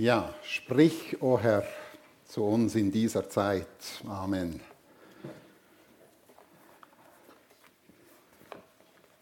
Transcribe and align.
Ja, 0.00 0.30
sprich, 0.42 1.18
o 1.20 1.34
oh 1.34 1.38
Herr, 1.38 1.62
zu 2.26 2.42
uns 2.42 2.74
in 2.74 2.90
dieser 2.90 3.28
Zeit. 3.28 3.66
Amen. 4.08 4.58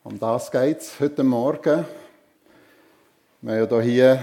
Um 0.05 0.21
das 0.21 0.49
geht 0.53 0.79
es 0.79 1.01
heute 1.01 1.25
Morgen. 1.25 1.85
Wir 3.43 3.61
haben 3.63 3.83
hier 3.83 4.23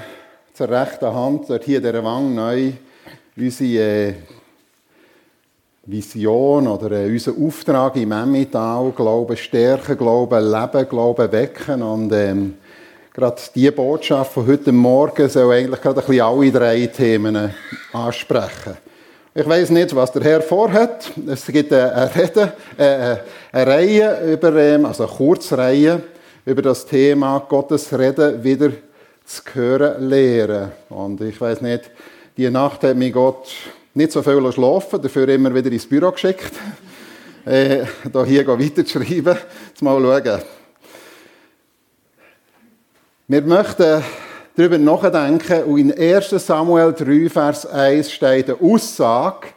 zur 0.54 0.70
rechten 0.70 1.14
Hand, 1.14 1.50
dort 1.50 1.66
hier 1.66 1.82
der 1.82 2.02
Wang 2.02 2.34
neu, 2.34 2.72
unsere 3.36 4.08
äh, 4.10 4.14
Vision 5.84 6.70
oder 6.70 6.90
äh, 6.92 7.12
unser 7.12 7.34
Auftrag 7.34 7.98
im 7.98 8.14
Emmental, 8.14 8.94
Glauben 8.96 9.36
stärken, 9.36 9.98
Glauben 9.98 10.50
leben, 10.50 10.88
Glauben 10.88 11.32
wecken 11.34 11.84
und 11.84 12.14
ähm, 12.14 12.58
gerade 13.16 13.42
die 13.56 13.72
Botschaft 13.72 14.34
von 14.34 14.46
heute 14.46 14.74
Morgen 14.74 15.30
soll 15.30 15.54
eigentlich 15.54 15.82
gerade 15.82 16.02
ein 16.02 16.06
bisschen 16.06 16.22
alle 16.22 16.52
drei 16.52 16.86
Themen 16.88 17.54
ansprechen. 17.94 18.78
Ich 19.34 19.48
weiß 19.48 19.70
nicht, 19.70 19.96
was 19.96 20.12
der 20.12 20.24
Herr 20.24 20.42
vorhat. 20.42 21.12
Es 21.26 21.46
gibt 21.46 21.72
eine, 21.72 22.12
Rede, 22.14 22.54
eine 22.78 23.22
Reihe 23.54 24.34
über, 24.34 24.54
ähm, 24.56 24.86
also 24.86 25.06
eine 25.06 25.14
Kurzreihe 25.14 26.02
über 26.46 26.62
das 26.62 26.86
Thema 26.86 27.40
Gottes 27.40 27.98
Reden 27.98 28.44
wieder 28.44 28.72
zu 29.26 29.42
hören 29.54 30.10
lehren. 30.10 30.72
Und 30.90 31.22
ich 31.22 31.40
weiß 31.40 31.62
nicht, 31.62 31.90
die 32.36 32.50
Nacht 32.50 32.84
hat 32.84 32.98
mich 32.98 33.14
Gott 33.14 33.48
nicht 33.94 34.12
so 34.12 34.22
viel 34.22 34.52
schlafen, 34.52 35.02
dafür 35.02 35.30
immer 35.30 35.56
wieder 35.56 35.72
ins 35.72 35.88
Büro 35.88 36.12
geschickt, 36.12 36.52
äh, 37.46 37.86
hier 38.26 38.46
weiterzuschreiben, 38.46 39.38
jetzt 39.70 39.82
mal 39.82 40.02
schauen. 40.02 40.42
Wir 43.28 43.42
möchten 43.42 44.04
darüber 44.56 44.78
nachdenken 44.78 45.64
und 45.64 45.80
in 45.80 45.98
1 45.98 46.30
Samuel 46.30 46.94
3, 46.94 47.28
Vers 47.28 47.66
1 47.66 48.12
steht 48.12 48.52
eine 48.52 48.62
Aussage, 48.62 49.48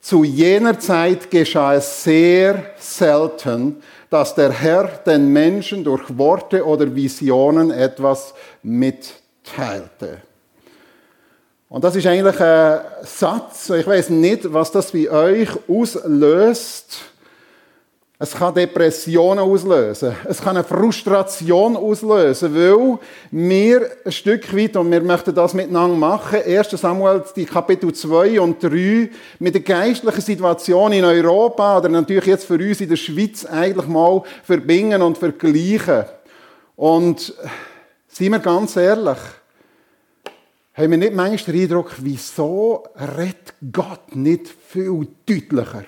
zu 0.00 0.24
jener 0.24 0.78
Zeit 0.78 1.30
geschah 1.30 1.74
es 1.74 2.04
sehr 2.04 2.70
selten, 2.78 3.82
dass 4.08 4.34
der 4.34 4.50
Herr 4.50 4.84
den 5.04 5.30
Menschen 5.30 5.84
durch 5.84 6.04
Worte 6.16 6.64
oder 6.64 6.94
Visionen 6.94 7.70
etwas 7.70 8.32
mitteilte. 8.62 10.22
Und 11.68 11.84
das 11.84 11.96
ist 11.96 12.06
eigentlich 12.06 12.40
ein 12.40 12.80
Satz, 13.02 13.68
ich 13.68 13.86
weiß 13.86 14.08
nicht, 14.08 14.50
was 14.54 14.72
das 14.72 14.92
bei 14.92 15.10
euch 15.10 15.50
auslöst, 15.68 17.00
es 18.18 18.32
kann 18.32 18.54
Depressionen 18.54 19.40
auslösen. 19.40 20.14
Es 20.26 20.40
kann 20.40 20.56
eine 20.56 20.64
Frustration 20.64 21.76
auslösen, 21.76 22.54
weil 22.54 22.98
wir 23.30 23.90
ein 24.06 24.12
Stück 24.12 24.56
weit, 24.56 24.76
und 24.76 24.90
wir 24.90 25.02
möchten 25.02 25.34
das 25.34 25.52
miteinander 25.52 25.96
machen, 25.96 26.40
1. 26.42 26.70
Samuel, 26.70 27.22
die 27.34 27.44
Kapitel 27.44 27.92
2 27.92 28.40
und 28.40 28.62
3, 28.62 29.10
mit 29.38 29.54
der 29.54 29.60
geistlichen 29.60 30.22
Situation 30.22 30.92
in 30.92 31.04
Europa, 31.04 31.76
oder 31.76 31.90
natürlich 31.90 32.24
jetzt 32.24 32.46
für 32.46 32.54
uns 32.54 32.80
in 32.80 32.88
der 32.88 32.96
Schweiz, 32.96 33.44
eigentlich 33.44 33.86
mal 33.86 34.22
verbinden 34.44 35.02
und 35.02 35.18
vergleichen. 35.18 36.04
Und 36.74 37.34
seien 38.08 38.32
wir 38.32 38.38
ganz 38.38 38.76
ehrlich, 38.76 39.18
haben 40.72 40.90
wir 40.90 40.98
nicht 40.98 41.14
manchmal 41.14 41.54
den 41.54 41.64
Eindruck, 41.64 41.92
wieso 41.98 42.84
redet 42.98 43.54
Gott 43.70 44.16
nicht 44.16 44.48
viel 44.68 45.06
deutlicher? 45.26 45.84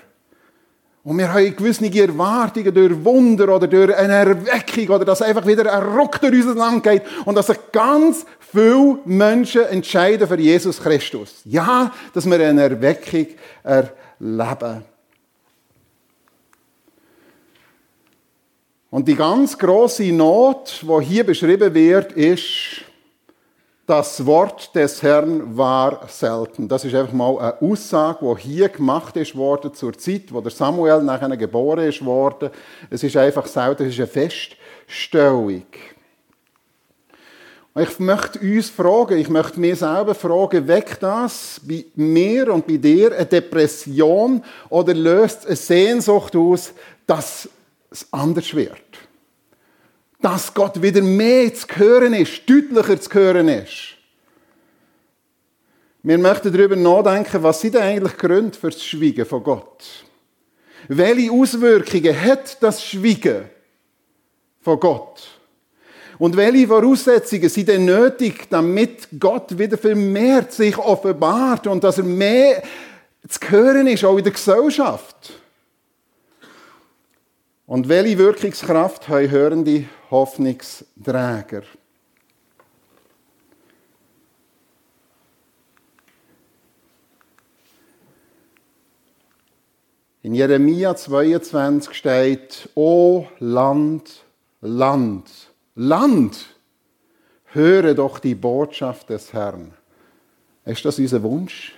Und 1.03 1.17
wir 1.17 1.31
haben 1.31 1.55
gewisse 1.55 1.85
Erwartungen 1.85 2.73
durch 2.73 3.05
Wunder 3.05 3.55
oder 3.55 3.67
durch 3.67 3.95
eine 3.95 4.13
Erweckung 4.13 4.95
oder 4.95 5.05
dass 5.05 5.21
einfach 5.21 5.45
wieder 5.45 5.71
ein 5.71 5.97
Ruck 5.97 6.19
durch 6.19 6.33
unser 6.33 6.55
Land 6.55 6.83
geht 6.83 7.03
und 7.25 7.35
dass 7.35 7.47
sich 7.47 7.57
ganz 7.71 8.25
viele 8.51 8.97
Menschen 9.05 9.63
entscheiden 9.65 10.27
für 10.27 10.39
Jesus 10.39 10.81
Christus. 10.81 11.41
Ja, 11.45 11.91
dass 12.13 12.25
wir 12.29 12.39
eine 12.45 12.63
Erweckung 12.63 13.27
erleben. 13.63 14.83
Und 18.91 19.07
die 19.07 19.15
ganz 19.15 19.57
große 19.57 20.11
Not, 20.11 20.81
die 20.81 21.05
hier 21.05 21.23
beschrieben 21.23 21.73
wird, 21.73 22.11
ist, 22.13 22.83
das 23.89 24.23
Wort 24.23 24.75
des 24.75 25.01
Herrn 25.01 25.57
war 25.57 26.07
selten. 26.07 26.67
Das 26.67 26.85
ist 26.85 26.93
einfach 26.93 27.11
mal 27.11 27.39
eine 27.39 27.59
Aussage, 27.59 28.19
die 28.35 28.41
hier 28.41 28.69
gemacht 28.69 29.17
ist 29.17 29.35
worden 29.35 29.73
zur 29.73 29.97
Zeit, 29.97 30.31
wo 30.31 30.41
der 30.41 30.51
Samuel 30.51 31.01
nachher 31.01 31.35
geboren 31.35 31.87
ist 31.87 32.05
worden. 32.05 32.51
Es 32.91 33.03
ist 33.03 33.17
einfach 33.17 33.47
selten, 33.47 33.87
es 33.87 33.95
ist 33.95 33.99
eine 33.99 34.07
Feststellung. 34.07 35.63
Ich 37.79 37.97
möchte 37.97 38.39
uns 38.39 38.69
fragen, 38.69 39.17
ich 39.17 39.29
möchte 39.29 39.59
mir 39.59 39.75
selber 39.75 40.13
fragen, 40.13 40.67
weckt 40.67 41.01
das 41.01 41.59
bei 41.67 41.83
mir 41.95 42.53
und 42.53 42.67
bei 42.67 42.77
dir 42.77 43.11
eine 43.15 43.25
Depression 43.25 44.43
oder 44.69 44.93
löst 44.93 45.47
eine 45.47 45.55
Sehnsucht 45.55 46.35
aus, 46.35 46.73
dass 47.07 47.49
es 47.89 48.05
anders 48.11 48.53
wird? 48.53 49.08
Dass 50.21 50.53
Gott 50.53 50.81
wieder 50.81 51.01
mehr 51.01 51.53
zu 51.53 51.65
hören 51.75 52.13
ist, 52.13 52.49
deutlicher 52.49 52.99
zu 52.99 53.13
hören 53.13 53.47
ist. 53.47 53.95
Wir 56.03 56.17
möchten 56.17 56.51
darüber 56.51 56.75
nachdenken, 56.75 57.43
was 57.43 57.61
sind 57.61 57.75
eigentlich 57.75 58.17
Gründe 58.17 58.57
für 58.57 58.69
das 58.69 58.83
Schweigen 58.83 59.25
von 59.25 59.43
Gott? 59.43 59.83
Welche 60.87 61.31
Auswirkungen 61.31 62.21
hat 62.21 62.61
das 62.61 62.83
Schweigen 62.83 63.49
von 64.61 64.79
Gott? 64.79 65.39
Und 66.17 66.35
welche 66.35 66.67
Voraussetzungen 66.67 67.47
sind 67.47 67.69
denn 67.69 67.85
nötig, 67.85 68.49
damit 68.49 69.07
Gott 69.17 69.57
wieder 69.57 69.77
vermehrt 69.77 70.51
sich 70.51 70.77
offenbart 70.77 71.67
und 71.67 71.83
dass 71.83 71.97
er 71.97 72.03
mehr 72.03 72.61
zu 73.27 73.39
hören 73.49 73.87
ist, 73.87 74.03
auch 74.03 74.17
in 74.17 74.23
der 74.23 74.33
Gesellschaft? 74.33 75.33
Und 77.65 77.87
welche 77.87 78.17
Wirkungskraft 78.17 79.07
haben 79.07 79.29
hörende 79.29 79.85
Hoffnungsträger? 80.11 81.63
In 90.21 90.35
Jeremia 90.35 90.95
22 90.95 91.93
steht, 91.93 92.69
O 92.75 93.27
Land, 93.39 94.25
Land, 94.61 95.29
Land, 95.75 96.55
höre 97.45 97.93
doch 97.93 98.19
die 98.19 98.35
Botschaft 98.35 99.09
des 99.09 99.33
Herrn. 99.33 99.73
Ist 100.65 100.85
das 100.85 100.99
unser 100.99 101.23
Wunsch? 101.23 101.73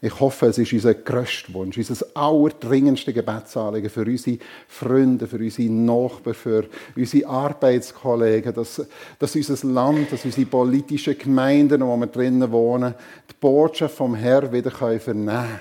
Ich 0.00 0.20
hoffe, 0.20 0.46
es 0.46 0.58
ist 0.58 0.72
unser 0.72 0.94
grösster 0.94 1.52
Wunsch, 1.54 1.76
unser 1.76 2.06
allerdringendste 2.14 3.12
Gebetsanliegen 3.12 3.90
für 3.90 4.04
unsere 4.04 4.38
Freunde, 4.68 5.26
für 5.26 5.38
unsere 5.38 5.72
Nachbarn, 5.72 6.34
für 6.34 6.66
unsere 6.94 7.28
Arbeitskollegen, 7.28 8.54
dass, 8.54 8.86
dass 9.18 9.34
unser 9.34 9.66
Land, 9.66 10.12
dass 10.12 10.24
unsere 10.24 10.46
politischen 10.46 11.18
Gemeinden, 11.18 11.80
wo 11.80 11.96
wir 11.96 12.06
drinnen 12.06 12.52
wohnen, 12.52 12.94
die 13.28 13.34
Botschaft 13.40 13.96
vom 13.96 14.14
Herrn 14.14 14.52
wieder 14.52 14.70
vernehmen 14.70 15.00
können. 15.26 15.60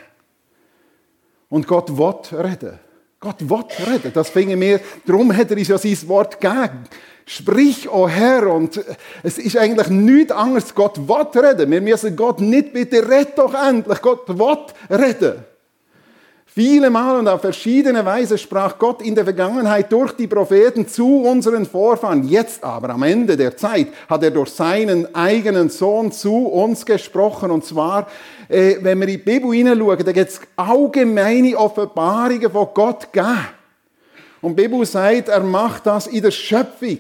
Und 1.50 1.66
Gott 1.66 1.98
will 1.98 2.40
reden. 2.40 2.80
Gott 3.20 3.42
will 3.42 3.64
reden. 3.92 4.12
Das 4.14 4.30
finden 4.30 4.62
wir, 4.62 4.80
darum 5.04 5.36
hat 5.36 5.50
er 5.50 5.58
uns 5.58 5.68
ja 5.68 5.80
sein 5.80 5.98
Wort 6.08 6.40
gegeben. 6.40 6.84
Sprich, 7.30 7.90
o 7.90 8.04
oh 8.04 8.08
Herr. 8.08 8.48
Und 8.48 8.82
es 9.22 9.38
ist 9.38 9.58
eigentlich 9.58 9.90
nichts 9.90 10.32
anderes. 10.32 10.74
Gott 10.74 10.98
will 10.98 11.44
reden. 11.44 11.70
Wir 11.70 11.82
müssen 11.82 12.16
Gott 12.16 12.40
nicht 12.40 12.72
bitte, 12.72 13.08
red 13.08 13.38
doch 13.38 13.54
endlich. 13.54 14.02
Gott 14.02 14.30
will 14.30 14.58
reden. 14.90 15.44
Viele 16.46 16.90
Mal 16.90 17.20
und 17.20 17.28
auf 17.28 17.42
verschiedene 17.42 18.04
Weise 18.06 18.38
sprach 18.38 18.80
Gott 18.80 19.02
in 19.02 19.14
der 19.14 19.26
Vergangenheit 19.26 19.92
durch 19.92 20.14
die 20.14 20.26
Propheten 20.26 20.88
zu 20.88 21.22
unseren 21.24 21.66
Vorfahren. 21.66 22.24
Jetzt 22.24 22.64
aber 22.64 22.92
am 22.92 23.04
Ende 23.04 23.36
der 23.36 23.58
Zeit 23.58 23.90
hat 24.10 24.24
er 24.24 24.32
durch 24.32 24.50
seinen 24.52 25.14
eigenen 25.14 25.70
Sohn 25.70 26.14
zu 26.14 26.48
uns 26.48 26.86
gesprochen. 26.86 27.52
Und 27.52 27.66
zwar, 27.66 28.08
äh, 28.48 28.78
wenn 28.80 29.00
wir 29.00 29.08
in 29.10 29.18
die 29.18 29.24
Bibel 29.24 29.52
hineinschauen, 29.52 30.06
da 30.06 30.12
gibt 30.14 30.30
es 30.30 30.42
allgemeine 30.56 31.58
Offenbarungen 31.58 32.50
von 32.50 32.70
Gott 32.74 33.12
gegeben. 33.12 33.50
Und 34.42 34.56
Bibel 34.56 34.86
sagt, 34.86 35.30
er 35.30 35.42
macht 35.42 35.86
das 35.86 36.08
in 36.08 36.22
der 36.22 36.32
Schöpfung. 36.32 37.00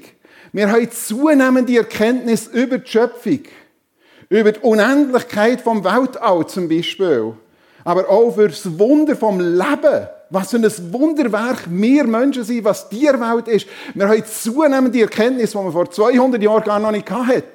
Wir 0.54 0.72
haben 0.72 0.92
zunehmend 0.92 1.70
die 1.70 1.78
Erkenntnis 1.78 2.48
über 2.48 2.78
die 2.78 2.90
Schöpfung. 2.90 3.42
Über 4.30 4.52
die 4.52 4.60
Unendlichkeit 4.60 5.62
vom 5.62 5.84
Weltall 5.84 6.48
zum 6.48 6.68
Beispiel 6.68 7.34
aber 7.88 8.10
auch 8.10 8.32
für 8.32 8.50
das 8.50 8.78
Wunder 8.78 9.16
vom 9.16 9.40
Leben. 9.40 10.08
Was 10.30 10.50
für 10.50 10.58
ein 10.58 10.70
Wunderwerk 10.92 11.64
wir 11.70 12.04
Menschen 12.04 12.44
sind, 12.44 12.66
was 12.66 12.90
die 12.90 13.06
Welt 13.06 13.48
ist. 13.48 13.66
Wir 13.94 14.10
haben 14.10 14.26
zunehmend 14.26 14.94
die 14.94 15.04
Erkenntnis, 15.04 15.52
die 15.52 15.58
man 15.58 15.72
vor 15.72 15.90
200 15.90 16.44
Jahren 16.44 16.64
gar 16.66 16.80
noch 16.80 16.92
nicht 16.92 17.10
hatte. 17.10 17.46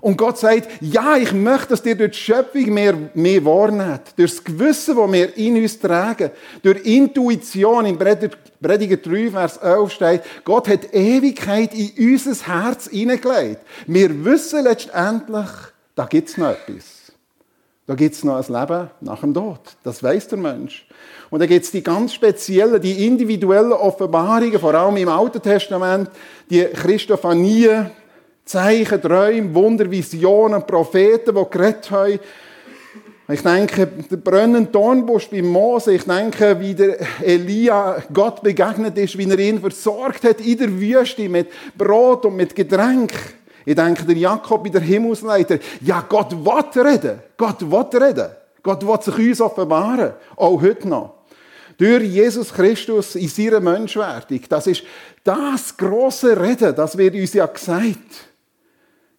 Und 0.00 0.16
Gott 0.16 0.38
sagt, 0.38 0.68
ja, 0.80 1.16
ich 1.16 1.32
möchte, 1.32 1.68
dass 1.68 1.84
ihr 1.84 1.96
durch 1.96 2.12
die 2.12 2.18
Schöpfung 2.18 2.72
mehr, 2.72 2.94
mehr 3.14 3.44
wahrnehmt. 3.44 4.14
Durch 4.16 4.36
das 4.36 4.44
Gewissen, 4.44 4.96
das 4.96 5.12
wir 5.12 5.36
in 5.36 5.60
uns 5.60 5.78
tragen. 5.78 6.30
Durch 6.62 6.84
Intuition, 6.84 7.86
im 7.86 7.98
Prediger 7.98 8.96
3, 8.96 9.30
Vers 9.30 9.56
11 9.56 9.90
steht, 9.90 10.22
Gott 10.44 10.68
hat 10.68 10.94
Ewigkeit 10.94 11.74
in 11.74 12.14
unser 12.14 12.46
Herz 12.46 12.88
hineingelegt. 12.88 13.60
Wir 13.86 14.24
wissen 14.24 14.64
letztendlich, 14.64 15.48
da 15.94 16.06
gibt 16.06 16.28
es 16.28 16.36
noch 16.36 16.50
etwas. 16.50 16.98
Da 17.88 17.94
gibt 17.94 18.14
es 18.14 18.22
noch 18.22 18.36
ein 18.36 18.60
Leben 18.60 18.90
nach 19.00 19.20
dem 19.20 19.32
Tod. 19.32 19.60
Das 19.82 20.02
weiß 20.02 20.28
der 20.28 20.38
Mensch. 20.38 20.86
Und 21.30 21.40
da 21.40 21.46
gibt 21.46 21.64
es 21.64 21.70
die 21.70 21.82
ganz 21.82 22.12
speziellen, 22.12 22.80
die 22.82 23.06
individuellen 23.06 23.72
Offenbarungen, 23.72 24.60
vor 24.60 24.74
allem 24.74 24.98
im 24.98 25.08
Alten 25.08 25.40
Testament, 25.40 26.10
die 26.50 26.64
Christophanie, 26.64 27.86
Zeichen, 28.48 29.02
Träume, 29.02 29.54
Wunder, 29.54 29.90
Visionen, 29.90 30.66
Propheten, 30.66 31.34
die 31.34 31.50
geredet 31.50 31.90
haben. 31.90 32.18
Ich 33.30 33.42
denke, 33.42 33.86
der 33.86 34.16
brennende 34.16 34.70
Dornbusch 34.70 35.28
bei 35.28 35.42
Mose, 35.42 35.92
ich 35.92 36.04
denke, 36.04 36.58
wie 36.58 36.74
der 36.74 36.96
Elia 37.22 38.02
Gott 38.10 38.42
begegnet 38.42 38.96
ist, 38.96 39.18
wie 39.18 39.28
er 39.28 39.38
ihn 39.38 39.60
versorgt 39.60 40.24
hat 40.24 40.40
in 40.40 40.56
der 40.56 40.80
Wüste 40.80 41.28
mit 41.28 41.48
Brot 41.76 42.24
und 42.24 42.36
mit 42.36 42.56
Getränk. 42.56 43.12
Ich 43.66 43.74
denke, 43.74 44.04
der 44.04 44.16
Jakob 44.16 44.64
bei 44.64 44.70
der 44.70 44.80
Himmelsleiter, 44.80 45.58
ja, 45.82 46.02
Gott 46.08 46.32
will 46.32 46.82
reden. 46.82 47.18
Gott 47.36 47.60
will 47.60 48.02
reden. 48.02 48.30
Gott 48.62 48.86
will 48.86 49.02
sich 49.02 49.28
uns 49.28 49.40
offenbaren. 49.42 50.14
Auch 50.36 50.62
heute 50.62 50.88
noch. 50.88 51.16
Durch 51.76 52.04
Jesus 52.04 52.50
Christus 52.50 53.14
in 53.14 53.28
seiner 53.28 53.60
Menschwerdung. 53.60 54.40
Das 54.48 54.66
ist 54.66 54.84
das 55.22 55.76
große 55.76 56.40
Reden, 56.40 56.74
das 56.74 56.96
wird 56.96 57.14
uns 57.14 57.34
ja 57.34 57.44
gesagt. 57.44 58.27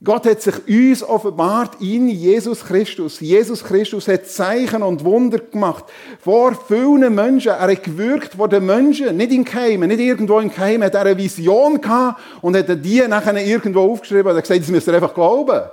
Gott 0.01 0.25
hat 0.25 0.41
sich 0.41 0.55
uns 0.65 1.03
offenbart 1.03 1.81
in 1.81 2.07
Jesus 2.07 2.63
Christus. 2.63 3.19
Jesus 3.19 3.61
Christus 3.61 4.07
hat 4.07 4.27
Zeichen 4.27 4.81
und 4.81 5.03
Wunder 5.03 5.39
gemacht. 5.39 5.83
Vor 6.21 6.57
vielen 6.69 7.13
Menschen. 7.13 7.49
Er 7.49 7.69
hat 7.69 7.83
gewirkt 7.83 8.35
vor 8.35 8.47
den 8.47 8.65
Menschen. 8.65 9.17
Nicht 9.17 9.33
in 9.33 9.43
Keimen, 9.43 9.89
nicht 9.89 9.99
irgendwo 9.99 10.39
in 10.39 10.53
Keimen. 10.53 10.85
Hat 10.85 10.95
eine 10.95 11.17
Vision 11.17 11.81
gehabt 11.81 12.21
und 12.41 12.55
hat 12.55 12.69
die 12.69 13.05
nachher 13.09 13.35
irgendwo 13.45 13.91
aufgeschrieben 13.91 14.31
und 14.31 14.37
hat 14.37 14.43
gesagt, 14.43 14.61
das 14.61 14.69
müsst 14.69 14.87
ihr 14.87 14.93
einfach 14.93 15.13
glauben. 15.13 15.63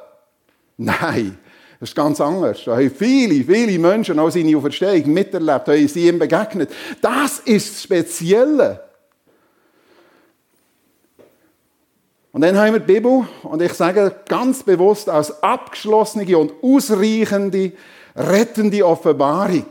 Nein. 0.76 1.38
Das 1.78 1.90
ist 1.90 1.94
ganz 1.94 2.20
anders. 2.20 2.62
Da 2.64 2.76
haben 2.76 2.90
viele, 2.90 3.44
viele 3.44 3.78
Menschen 3.78 4.18
auch 4.18 4.30
seine 4.30 4.56
Auferstehung 4.56 5.12
miterlebt, 5.12 5.68
haben 5.68 5.88
sie 5.88 6.08
ihm 6.08 6.18
begegnet. 6.18 6.70
Das 7.00 7.38
ist 7.40 7.74
das 7.74 7.82
Spezielle. 7.82 8.85
Und 12.36 12.42
dann 12.42 12.58
haben 12.58 12.74
wir 12.74 12.80
die 12.80 12.92
Bibel, 12.92 13.26
und 13.44 13.62
ich 13.62 13.72
sage 13.72 14.14
ganz 14.28 14.62
bewusst 14.62 15.08
als 15.08 15.42
abgeschlossene 15.42 16.36
und 16.36 16.52
ausreichende, 16.62 17.72
rettende 18.14 18.86
Offenbarung, 18.86 19.64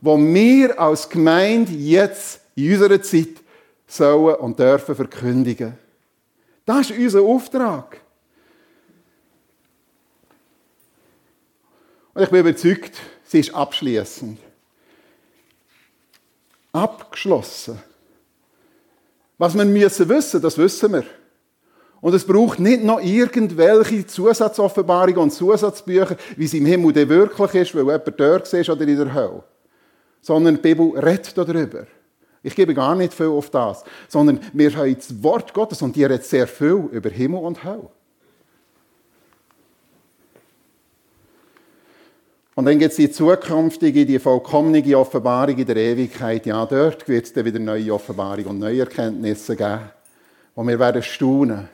wo 0.00 0.16
wir 0.16 0.78
als 0.78 1.10
Gemeinde 1.10 1.72
jetzt 1.72 2.40
in 2.54 2.74
unserer 2.74 3.02
Zeit 3.02 3.42
sollen 3.84 4.36
und 4.36 4.60
dürfen 4.60 4.94
verkündigen. 4.94 5.76
Das 6.64 6.90
ist 6.90 6.98
unser 7.00 7.22
Auftrag. 7.22 8.00
Und 12.14 12.22
ich 12.22 12.30
bin 12.30 12.46
überzeugt, 12.46 12.92
sie 13.24 13.40
ist 13.40 13.52
abschließend. 13.52 14.38
Abgeschlossen. 16.70 17.82
Was 19.36 19.58
wir 19.58 19.64
müssen 19.64 20.08
wissen, 20.08 20.40
das 20.40 20.56
wissen 20.56 20.92
wir. 20.92 21.04
Und 22.04 22.12
es 22.12 22.26
braucht 22.26 22.60
nicht 22.60 22.84
noch 22.84 23.00
irgendwelche 23.00 24.06
Zusatzoffenbarungen 24.06 25.16
und 25.16 25.30
Zusatzbücher, 25.30 26.18
wie 26.36 26.44
es 26.44 26.52
im 26.52 26.66
Himmel 26.66 26.92
denn 26.92 27.08
wirklich 27.08 27.54
ist, 27.54 27.74
weil 27.74 27.84
jemand 27.84 28.20
dort 28.20 28.52
ist 28.52 28.68
oder 28.68 28.86
in 28.86 28.98
der 28.98 29.14
Hölle. 29.14 29.42
Sondern 30.20 30.56
die 30.56 30.60
Bibel 30.60 30.98
redet 30.98 31.32
darüber. 31.38 31.86
Ich 32.42 32.54
gebe 32.54 32.74
gar 32.74 32.94
nicht 32.94 33.14
viel 33.14 33.28
auf 33.28 33.48
das. 33.48 33.84
Sondern 34.06 34.38
wir 34.52 34.76
haben 34.76 34.94
das 34.94 35.22
Wort 35.22 35.54
Gottes 35.54 35.80
und 35.80 35.96
die 35.96 36.04
redet 36.04 36.26
sehr 36.26 36.46
viel 36.46 36.90
über 36.92 37.08
Himmel 37.08 37.40
und 37.40 37.64
Hölle. 37.64 37.88
Und 42.54 42.66
dann 42.66 42.78
gibt 42.78 42.90
es 42.90 42.96
die 42.96 43.10
zukünftige, 43.10 44.04
die 44.04 44.18
vollkommene 44.18 44.98
Offenbarung 44.98 45.56
in 45.56 45.66
der 45.66 45.76
Ewigkeit. 45.76 46.44
Ja, 46.44 46.66
dort 46.66 47.08
wird 47.08 47.24
es 47.24 47.32
dann 47.32 47.46
wieder 47.46 47.60
neue 47.60 47.94
Offenbarung 47.94 48.44
und 48.44 48.58
neue 48.58 48.80
Erkenntnisse 48.80 49.56
geben, 49.56 49.90
wo 50.54 50.62
wir 50.64 50.78
werden 50.78 51.02
staunen 51.02 51.70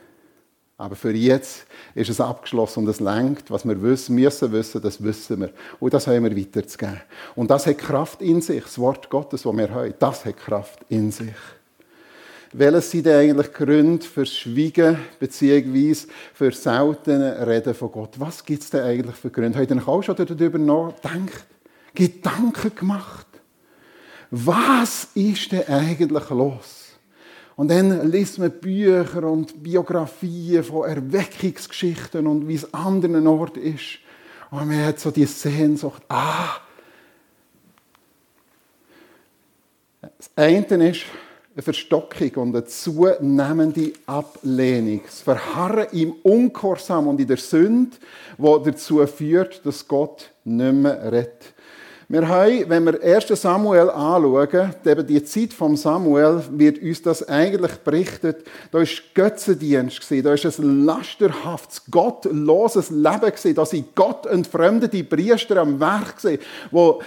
aber 0.81 0.95
für 0.95 1.11
jetzt 1.11 1.67
ist 1.93 2.09
es 2.09 2.19
abgeschlossen 2.19 2.79
und 2.79 2.89
es 2.89 2.99
lenkt. 2.99 3.51
Was 3.51 3.65
wir 3.65 3.79
wissen, 3.83 4.15
müssen 4.15 4.51
wissen, 4.51 4.81
das 4.81 5.03
wissen 5.03 5.41
wir. 5.41 5.51
Und 5.79 5.93
das 5.93 6.07
haben 6.07 6.23
wir 6.23 6.35
weiterzugeben. 6.35 6.99
Und 7.35 7.51
das 7.51 7.67
hat 7.67 7.77
Kraft 7.77 8.21
in 8.23 8.41
sich. 8.41 8.63
Das 8.63 8.79
Wort 8.79 9.07
Gottes, 9.07 9.43
das 9.43 9.53
wir 9.53 9.69
haben, 9.69 9.93
das 9.99 10.25
hat 10.25 10.37
Kraft 10.37 10.79
in 10.89 11.11
sich. 11.11 11.35
Welches 12.53 12.89
sind 12.89 13.05
denn 13.05 13.19
eigentlich 13.19 13.53
Gründe 13.53 14.03
für 14.05 14.25
Schweigen 14.25 14.97
bzw. 15.19 15.95
für 16.33 16.51
seltene 16.51 17.45
Reden 17.45 17.75
von 17.75 17.91
Gott? 17.91 18.19
Was 18.19 18.43
gibt 18.43 18.63
es 18.63 18.71
denn 18.71 18.83
eigentlich 18.83 19.15
für 19.15 19.29
Gründe? 19.29 19.59
Habt 19.59 19.69
ihr 19.69 19.87
auch 19.87 20.01
schon 20.01 20.15
darüber 20.15 20.57
nachgedacht? 20.57 21.45
Gedanken 21.93 22.73
gemacht? 22.73 23.27
Was 24.31 25.09
ist 25.13 25.51
denn 25.51 25.67
eigentlich 25.67 26.29
los? 26.31 26.80
Und 27.61 27.67
dann 27.67 28.09
liest 28.09 28.39
man 28.39 28.49
Bücher 28.49 29.23
und 29.23 29.61
Biografien 29.61 30.63
von 30.63 30.89
Erweckungsgeschichten 30.89 32.25
und 32.25 32.47
wie 32.47 32.55
es 32.55 32.73
an 32.73 32.95
anderen 32.95 33.27
Ort 33.27 33.55
ist. 33.55 33.99
Und 34.49 34.67
man 34.67 34.83
hat 34.83 34.99
so 34.99 35.11
die 35.11 35.27
Sehnsucht, 35.27 36.01
ah. 36.09 36.55
Das 40.01 40.31
eine 40.35 40.89
ist 40.89 41.03
eine 41.53 41.61
Verstockung 41.61 42.31
und 42.37 42.55
eine 42.55 42.65
zunehmende 42.65 43.93
Ablehnung. 44.07 45.01
Das 45.05 45.21
Verharren 45.21 45.85
im 45.91 46.13
Ungehorsam 46.23 47.09
und 47.09 47.21
in 47.21 47.27
der 47.27 47.37
Sünde, 47.37 47.95
wo 48.39 48.57
dazu 48.57 49.05
führt, 49.05 49.63
dass 49.63 49.87
Gott 49.87 50.31
nicht 50.45 50.73
mehr 50.73 51.11
rettet. 51.11 51.53
Wir 52.11 52.27
haben, 52.27 52.65
wenn 52.67 52.83
wir 52.83 53.01
1. 53.01 53.41
Samuel 53.41 53.89
anschauen, 53.89 54.73
eben 54.85 55.07
die 55.07 55.23
Zeit 55.23 55.53
von 55.53 55.77
Samuel, 55.77 56.43
wird 56.51 56.81
uns 56.81 57.01
das 57.01 57.25
eigentlich 57.25 57.71
berichtet. 57.85 58.45
Da 58.69 58.79
war 58.79 58.87
Götzendienst, 59.13 60.11
da 60.11 60.25
war 60.25 60.33
ein 60.33 60.85
lasterhaftes, 60.85 61.83
gottloses 61.89 62.89
Leben, 62.89 63.55
da 63.55 63.65
sind 63.65 63.95
Gott 63.95 64.25
entfremdete 64.25 65.05
Priester 65.05 65.55
am 65.55 65.79
Werk, 65.79 66.15
die 66.21 66.37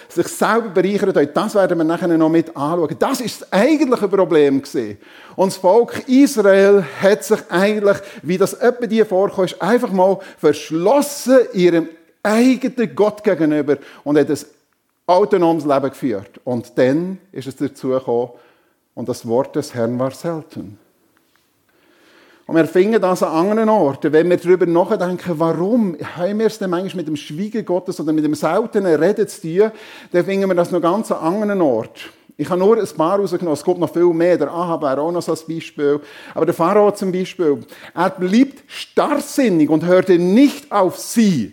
sich 0.08 0.28
selber 0.28 0.70
bereichert 0.70 1.14
haben. 1.14 1.28
Das 1.34 1.54
werden 1.54 1.76
wir 1.76 1.84
nachher 1.84 2.08
noch 2.08 2.30
mit 2.30 2.56
anschauen. 2.56 2.96
Das 2.98 3.20
ist 3.20 3.42
das 3.42 3.52
eigentliche 3.52 4.08
Problem. 4.08 4.62
Und 5.36 5.52
das 5.52 5.56
Volk 5.58 6.08
Israel 6.08 6.82
hat 7.02 7.24
sich 7.24 7.40
eigentlich, 7.50 7.98
wie 8.22 8.38
das 8.38 8.54
etwa 8.54 8.86
dir 8.86 9.04
vorkommt, 9.04 9.60
einfach 9.60 9.92
mal 9.92 10.18
verschlossen 10.38 11.40
ihrem 11.52 11.90
eigenen 12.22 12.94
Gott 12.94 13.22
gegenüber 13.22 13.76
und 14.02 14.16
hat 14.16 14.30
es 14.30 14.53
autonomes 15.06 15.64
Leben 15.64 15.90
geführt. 15.90 16.40
Und 16.44 16.76
dann 16.76 17.18
ist 17.32 17.46
es 17.46 17.56
dazu 17.56 17.88
gekommen, 17.88 18.30
und 18.94 19.08
das 19.08 19.26
Wort 19.26 19.56
des 19.56 19.74
Herrn 19.74 19.98
war 19.98 20.12
selten. 20.12 20.78
Und 22.46 22.56
wir 22.56 22.66
finden 22.66 23.00
das 23.00 23.22
an 23.22 23.48
anderen 23.48 23.68
Orten. 23.70 24.12
Wenn 24.12 24.28
wir 24.28 24.36
darüber 24.36 24.66
nachdenken, 24.66 25.38
warum 25.38 25.96
haben 26.16 26.38
wir 26.38 26.46
es 26.46 26.58
denn 26.58 26.70
manchmal 26.70 26.98
mit 26.98 27.08
dem 27.08 27.16
Schweigen 27.16 27.64
Gottes 27.64 27.98
oder 28.00 28.12
mit 28.12 28.24
dem 28.24 28.34
seltenen 28.34 29.02
Reden 29.02 29.26
zu 29.26 29.40
tun, 29.40 29.72
dann 30.12 30.24
finden 30.24 30.48
wir 30.48 30.54
das 30.54 30.70
noch 30.70 30.82
ganz 30.82 31.10
an 31.10 31.34
anderen 31.34 31.62
Orten. 31.62 32.10
Ich 32.36 32.50
habe 32.50 32.58
nur 32.58 32.76
ein 32.76 32.86
paar 32.96 33.18
rausgenommen, 33.18 33.54
es 33.54 33.64
gibt 33.64 33.78
noch 33.78 33.92
viel 33.92 34.12
mehr. 34.12 34.36
Der 34.36 34.50
Ahab 34.50 34.82
wäre 34.82 35.00
auch 35.00 35.12
noch 35.12 35.22
so 35.22 35.32
ein 35.32 35.38
Beispiel. 35.48 36.00
Aber 36.34 36.44
der 36.44 36.54
Pharao 36.54 36.90
zum 36.90 37.12
Beispiel, 37.12 37.60
er 37.94 38.10
blieb 38.10 38.62
starrsinnig 38.66 39.70
und 39.70 39.84
hörte 39.84 40.18
nicht 40.18 40.70
auf 40.70 40.98
sie. 40.98 41.52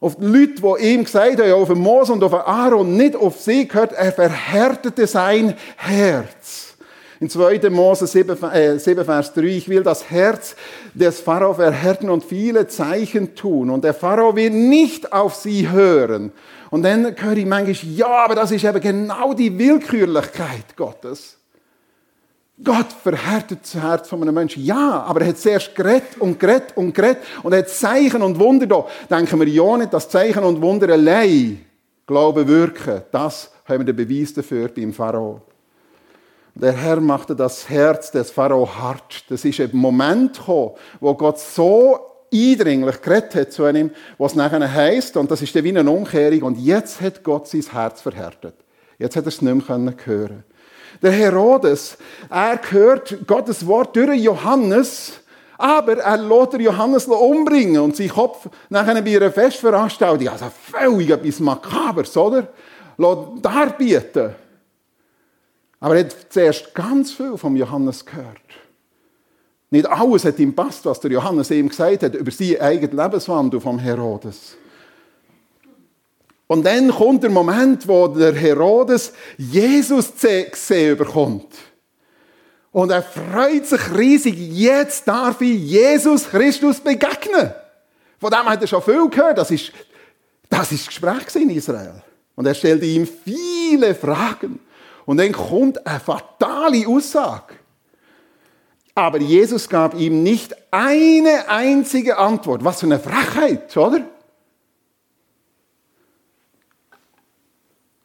Auf 0.00 0.14
die 0.16 0.26
Leute, 0.26 0.62
die 0.62 0.94
ihm 0.94 1.04
gesagt 1.04 1.40
haben, 1.40 1.52
auf 1.52 1.68
Mose 1.70 2.12
und 2.12 2.22
auf 2.22 2.32
Aaron, 2.32 2.96
nicht 2.96 3.16
auf 3.16 3.40
sie 3.40 3.66
gehört, 3.66 3.92
er 3.92 4.12
verhärtete 4.12 5.06
sein 5.08 5.54
Herz. 5.76 6.76
In 7.20 7.28
2. 7.28 7.68
Mose 7.70 8.06
7, 8.06 8.40
äh, 8.52 8.78
7, 8.78 9.04
Vers 9.04 9.34
3, 9.34 9.42
ich 9.42 9.68
will 9.68 9.82
das 9.82 10.08
Herz 10.08 10.54
des 10.94 11.18
Pharao 11.18 11.54
verhärten 11.54 12.10
und 12.10 12.22
viele 12.22 12.68
Zeichen 12.68 13.34
tun. 13.34 13.70
Und 13.70 13.82
der 13.82 13.92
Pharao 13.92 14.36
will 14.36 14.50
nicht 14.50 15.12
auf 15.12 15.34
sie 15.34 15.68
hören. 15.68 16.32
Und 16.70 16.84
dann 16.84 17.16
höre 17.18 17.36
ich 17.36 17.46
manchmal, 17.46 17.92
ja, 17.92 18.24
aber 18.24 18.36
das 18.36 18.52
ist 18.52 18.64
eben 18.64 18.80
genau 18.80 19.34
die 19.34 19.58
Willkürlichkeit 19.58 20.76
Gottes. 20.76 21.37
Gott 22.62 22.92
verhärtet 22.92 23.60
das 23.62 23.74
Herz 23.74 24.08
von 24.08 24.20
einem 24.22 24.34
Menschen. 24.34 24.64
Ja, 24.64 25.04
aber 25.06 25.20
er 25.20 25.28
hat 25.28 25.38
zuerst 25.38 25.74
geredet 25.74 26.18
und 26.18 26.40
geredet 26.40 26.76
und 26.76 26.92
geredet 26.92 27.22
und 27.42 27.52
er 27.52 27.60
hat 27.60 27.68
Zeichen 27.68 28.20
und 28.20 28.38
Wunder 28.38 28.66
da. 28.66 28.86
Denken 29.08 29.38
wir 29.38 29.48
ja 29.48 29.76
nicht, 29.76 29.92
dass 29.92 30.08
Zeichen 30.08 30.42
und 30.42 30.60
Wunder 30.60 30.92
allein 30.92 31.64
Glauben 32.06 32.48
wirken. 32.48 33.02
Das 33.12 33.52
haben 33.64 33.86
wir 33.86 33.92
den 33.92 33.96
Beweis 33.96 34.32
dafür 34.32 34.68
beim 34.68 34.92
Pharao. 34.92 35.42
Der 36.54 36.72
Herr 36.72 37.00
machte 37.00 37.36
das 37.36 37.68
Herz 37.68 38.10
des 38.10 38.32
Pharao 38.32 38.68
hart. 38.68 39.30
Das 39.30 39.44
ist 39.44 39.60
ein 39.60 39.70
Moment 39.72 40.38
gekommen, 40.38 40.72
wo 40.98 41.14
Gott 41.14 41.38
so 41.38 42.00
eindringlich 42.32 43.00
geredet 43.00 43.34
hat 43.36 43.52
zu 43.52 43.68
ihm, 43.68 43.90
was 44.18 44.34
nachher 44.34 44.72
heisst, 44.72 45.16
und 45.16 45.30
das 45.30 45.42
ist 45.42 45.54
dann 45.54 45.64
wie 45.64 45.78
eine 45.78 45.88
Umkehrung, 45.88 46.42
und 46.42 46.58
jetzt 46.58 47.00
hat 47.00 47.22
Gott 47.22 47.46
sein 47.46 47.62
Herz 47.70 48.00
verhärtet. 48.00 48.54
Jetzt 48.98 49.16
hat 49.16 49.24
er 49.24 49.28
es 49.28 49.40
nicht 49.40 49.68
mehr 49.68 49.94
hören 50.04 50.44
der 51.02 51.12
Herodes, 51.12 51.96
er 52.30 52.60
hört 52.70 53.26
Gottes 53.26 53.66
Wort 53.66 53.94
durch 53.96 54.20
Johannes, 54.20 55.20
Aber 55.58 55.98
er 55.98 56.16
lässt 56.16 56.52
Johannes 56.52 57.06
umbringen 57.06 57.82
und 57.82 57.96
seinen 57.96 58.10
Kopf 58.10 58.48
nachher 58.68 59.02
bei 59.02 59.16
einer 59.16 59.32
Festveranstaltung, 59.32 60.28
also 60.28 60.46
völlig 60.50 61.10
etwas 61.10 61.40
Makabers, 61.40 62.16
oder? 62.16 62.46
Lässt 62.96 63.20
darbieten. 63.42 64.34
Aber 65.80 65.96
er 65.96 66.04
hat 66.04 66.16
zuerst 66.30 66.72
ganz 66.74 67.10
viel 67.10 67.36
vom 67.36 67.56
Johannes 67.56 68.06
gehört. 68.06 68.38
Nicht 69.70 69.86
alles 69.86 70.24
hat 70.24 70.38
ihm 70.38 70.54
passt, 70.54 70.86
was 70.86 71.00
der 71.00 71.10
Johannes 71.10 71.50
ihm 71.50 71.68
gesagt 71.68 72.04
hat 72.04 72.14
über 72.14 72.30
seinen 72.30 72.60
eigenen 72.60 72.96
Lebenswandel 72.96 73.60
vom 73.60 73.80
Herodes. 73.80 74.56
Und 76.48 76.64
dann 76.64 76.90
kommt 76.90 77.22
der 77.22 77.30
Moment, 77.30 77.86
wo 77.86 78.08
der 78.08 78.34
Herodes 78.34 79.12
Jesus 79.36 80.10
gesehen 80.20 80.96
bekommt. 80.96 81.46
Und 82.72 82.90
er 82.90 83.02
freut 83.02 83.66
sich 83.66 83.80
riesig, 83.94 84.34
jetzt 84.36 85.06
darf 85.06 85.40
ich 85.40 85.60
Jesus 85.60 86.28
Christus 86.28 86.80
begegnen. 86.80 87.52
Von 88.18 88.30
dem 88.30 88.44
hat 88.44 88.60
er 88.60 88.66
schon 88.66 88.82
viel 88.82 89.08
gehört. 89.08 89.38
Das 89.38 89.50
ist 89.50 89.72
das, 90.48 90.72
ist 90.72 90.88
Gespräch 90.88 91.34
in 91.34 91.50
Israel. 91.50 92.02
Und 92.34 92.46
er 92.46 92.54
stellte 92.54 92.86
ihm 92.86 93.06
viele 93.06 93.94
Fragen. 93.94 94.60
Und 95.04 95.18
dann 95.18 95.32
kommt 95.32 95.86
eine 95.86 96.00
fatale 96.00 96.86
Aussage. 96.88 97.54
Aber 98.94 99.18
Jesus 99.18 99.68
gab 99.68 99.94
ihm 99.94 100.22
nicht 100.22 100.54
eine 100.70 101.48
einzige 101.48 102.16
Antwort. 102.16 102.64
Was 102.64 102.80
für 102.80 102.86
eine 102.86 102.98
Frechheit, 102.98 103.76
oder? 103.76 104.00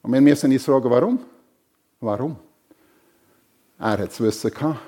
Und 0.04 0.12
wir 0.12 0.22
müssen 0.22 0.52
uns 0.52 0.66
fragen, 0.66 0.90
warum? 0.90 1.20
Warum? 2.02 2.36
Er 3.80 3.98
hat 3.98 4.10
das 4.10 4.20
Wissen 4.20 4.52
gehabt, 4.52 4.80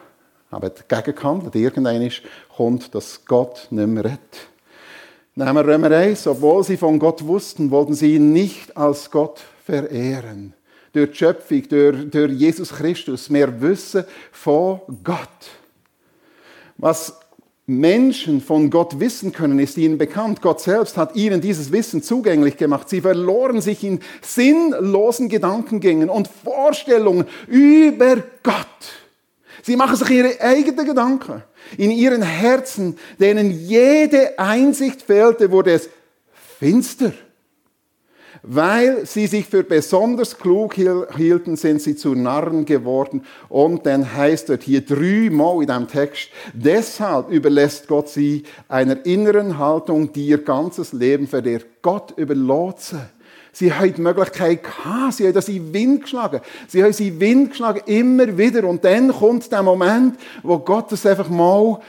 aber 0.51 0.67
hat 0.67 0.86
dagegen 0.89 1.15
gehandelt. 1.15 1.55
Irgendwann 1.55 2.12
kommt, 2.55 2.93
dass 2.93 3.24
Gott 3.25 3.67
nicht 3.72 3.88
mehr 3.88 4.03
redet. 4.03 4.19
Nehmen 5.34 5.55
wir 5.55 5.65
Römer 5.65 5.91
1. 5.91 6.27
Obwohl 6.27 6.63
sie 6.63 6.77
von 6.77 7.00
Gott 7.00 7.25
wussten, 7.25 7.72
wollten 7.72 7.93
sie 7.93 8.15
ihn 8.15 8.34
nicht 8.34 8.75
als 8.75 9.10
Gott 9.10 9.41
verehren. 9.63 10.53
Durch 10.91 11.12
die 11.12 11.17
Schöpfung, 11.17 11.67
durch, 11.67 12.10
durch 12.10 12.31
Jesus 12.34 12.74
Christus, 12.74 13.29
mehr 13.29 13.62
Wissen 13.62 14.03
von 14.31 14.81
Gott. 15.03 15.27
Was 16.77 17.19
Menschen 17.67 18.41
von 18.41 18.69
Gott 18.69 19.00
wissen 19.00 19.31
können, 19.31 19.57
ist 19.57 19.77
ihnen 19.77 19.98
bekannt. 19.98 20.41
Gott 20.41 20.62
selbst 20.62 20.98
hat 20.98 21.15
ihnen 21.15 21.41
dieses 21.41 21.72
Wissen 21.72 22.03
zugänglich 22.03 22.57
gemacht. 22.57 22.89
Sie 22.89 23.01
verloren 23.01 23.60
sich 23.60 23.84
in 23.84 24.01
sinnlosen 24.22 25.29
Gedankengängen 25.29 26.10
und 26.10 26.27
Vorstellungen 26.27 27.25
über 27.48 28.17
Gott. 28.43 28.67
Sie 29.63 29.75
machen 29.75 29.95
sich 29.95 30.12
ihre 30.12 30.39
eigenen 30.41 30.86
Gedanken. 30.86 31.41
In 31.77 31.89
ihren 31.89 32.22
Herzen, 32.22 33.00
denen 33.19 33.50
jede 33.50 34.38
Einsicht 34.38 35.01
fehlte, 35.01 35.50
wurde 35.50 35.72
es 35.72 35.89
finster. 36.60 37.13
Weil 38.47 39.07
sie 39.07 39.25
sich 39.25 39.47
für 39.47 39.63
besonders 39.63 40.37
klug 40.37 40.75
hielten, 40.75 41.55
sind 41.55 41.81
sie 41.81 41.95
zu 41.95 42.13
Narren 42.13 42.65
geworden. 42.65 43.23
Und 43.49 43.87
dann 43.87 44.13
heißt 44.13 44.51
es 44.51 44.63
hier 44.63 44.81
dreimal 44.81 45.61
in 45.61 45.67
diesem 45.67 45.87
Text, 45.87 46.29
deshalb 46.53 47.31
überlässt 47.31 47.87
Gott 47.87 48.07
sie 48.07 48.43
einer 48.67 49.03
inneren 49.03 49.57
Haltung, 49.57 50.13
die 50.13 50.27
ihr 50.27 50.43
ganzes 50.43 50.93
Leben 50.93 51.27
verliert. 51.27 51.65
Gott 51.81 52.13
überlässt 52.17 52.89
sie. 52.89 53.01
Sie 53.51 53.73
haben 53.73 53.93
die 53.95 54.01
Möglichkeit 54.01 54.63
gehabt, 54.63 55.13
sie 55.13 55.25
haben 55.25 55.33
das 55.33 55.49
in 55.49 55.73
Wind 55.73 56.01
geschlagen. 56.01 56.41
Sie 56.67 56.83
haben 56.83 56.93
sie 56.93 57.07
in 57.07 57.19
Wind 57.19 57.49
geschlagen, 57.51 57.81
immer 57.87 58.37
wieder. 58.37 58.65
Und 58.65 58.83
dann 58.85 59.11
kommt 59.11 59.51
der 59.51 59.63
Moment, 59.63 60.19
wo 60.43 60.59
Gott 60.59 60.91
das 60.91 61.05
einfach 61.05 61.29
mal 61.29 61.79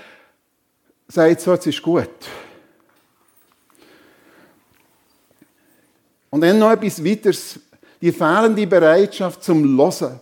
sagt, 1.08 1.40
so, 1.40 1.52
jetzt 1.52 1.66
ist 1.66 1.82
gut. 1.82 2.08
Und 6.37 6.43
dann 6.43 6.59
noch 6.59 6.71
etwas 6.71 7.02
weiteres, 7.02 7.59
die 7.99 8.12
fehlende 8.12 8.66
Bereitschaft 8.66 9.43
zum 9.43 9.78
Hören. 9.78 10.21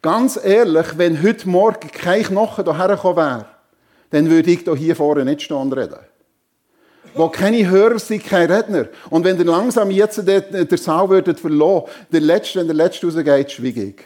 Ganz 0.00 0.40
ehrlich, 0.42 0.96
wenn 0.96 1.22
heute 1.22 1.46
Morgen 1.46 1.90
kein 1.90 2.22
Knochen 2.22 2.64
hierher 2.64 2.96
gekommen 2.96 3.16
wäre, 3.18 3.46
dann 4.08 4.30
würde 4.30 4.50
ich 4.50 4.60
hier 4.78 4.96
vorne 4.96 5.26
nicht 5.26 5.42
stehen 5.42 5.58
und 5.58 5.74
reden. 5.74 5.98
Wo 7.12 7.28
keine 7.28 7.68
Hörer 7.68 7.98
sind, 7.98 8.24
kein 8.24 8.50
Redner. 8.50 8.88
Und 9.10 9.26
wenn 9.26 9.36
ihr 9.36 9.44
langsam 9.44 9.90
jetzt 9.90 10.26
den, 10.26 10.66
den 10.66 10.78
Saal 10.78 11.10
würdet 11.10 11.38
verlassen, 11.38 11.90
der 12.10 12.22
Letzte, 12.22 12.60
wenn 12.60 12.68
der 12.68 12.76
Letzte 12.76 13.06
rausgeht, 13.06 13.52
schwiege 13.52 13.82
ich. 13.82 13.96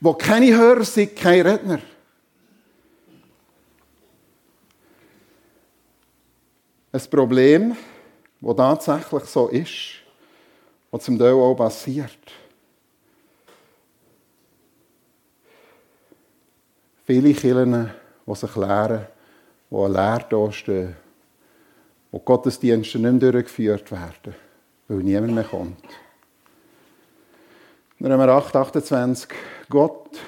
Wo 0.00 0.12
keine 0.12 0.54
Hörer 0.54 0.84
sind, 0.84 1.16
kein 1.16 1.46
Redner. 1.46 1.78
Ein 6.92 7.00
Problem, 7.10 7.74
wo 8.40 8.54
tatsächlich 8.54 9.24
so 9.24 9.48
ist, 9.48 10.00
was 10.90 11.04
zum 11.04 11.18
Teil 11.18 11.32
auch 11.32 11.54
passiert. 11.54 12.18
Viele 17.04 17.34
Kirchen, 17.34 17.90
die 18.26 18.34
sich 18.34 18.56
lehren, 18.56 19.06
die 19.70 19.76
leer 19.76 20.52
stehen, 20.52 20.96
wo 22.10 22.18
Gottesdienste 22.18 22.98
nicht 22.98 23.20
mehr 23.20 23.32
durchgeführt 23.32 23.90
werden, 23.90 24.34
weil 24.88 24.98
niemand 24.98 25.34
mehr 25.34 25.44
kommt. 25.44 25.84
Römer 28.02 28.28
8, 28.28 28.56
28. 28.56 29.28
Gott 29.68 30.18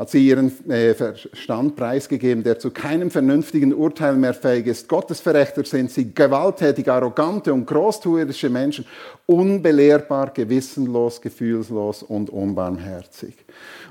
hat 0.00 0.08
sie 0.08 0.26
ihren 0.26 0.50
äh, 0.70 0.94
Verstand 0.94 1.76
preisgegeben, 1.76 2.42
der 2.42 2.58
zu 2.58 2.70
keinem 2.70 3.10
vernünftigen 3.10 3.74
Urteil 3.74 4.14
mehr 4.16 4.32
fähig 4.32 4.66
ist. 4.66 4.88
Gottesverächter 4.88 5.62
sind 5.66 5.90
sie, 5.90 6.14
gewalttätig, 6.14 6.90
arrogante 6.90 7.52
und 7.52 7.66
großtuerische 7.66 8.48
Menschen, 8.48 8.86
unbelehrbar, 9.26 10.30
gewissenlos, 10.30 11.20
gefühlslos 11.20 12.02
und 12.02 12.30
unbarmherzig. 12.30 13.34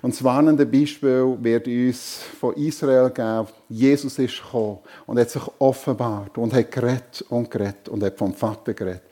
Und 0.02 0.16
das 0.16 0.24
warnende 0.24 0.66
Beispiel 0.66 1.38
wird 1.42 1.68
uns 1.68 2.22
von 2.40 2.56
Israel 2.56 3.12
geben. 3.12 3.48
Jesus 3.70 4.18
ist 4.18 4.42
gekommen 4.42 4.80
und 5.06 5.20
hat 5.20 5.30
sich 5.30 5.44
offenbart 5.60 6.40
und 6.40 6.56
hat 6.56 6.72
geredet 6.72 7.24
und 7.30 7.52
geredet 7.52 7.88
und 7.88 8.02
hat 8.02 8.18
vom 8.18 8.34
Vater 8.34 8.74
geredet. 8.74 9.04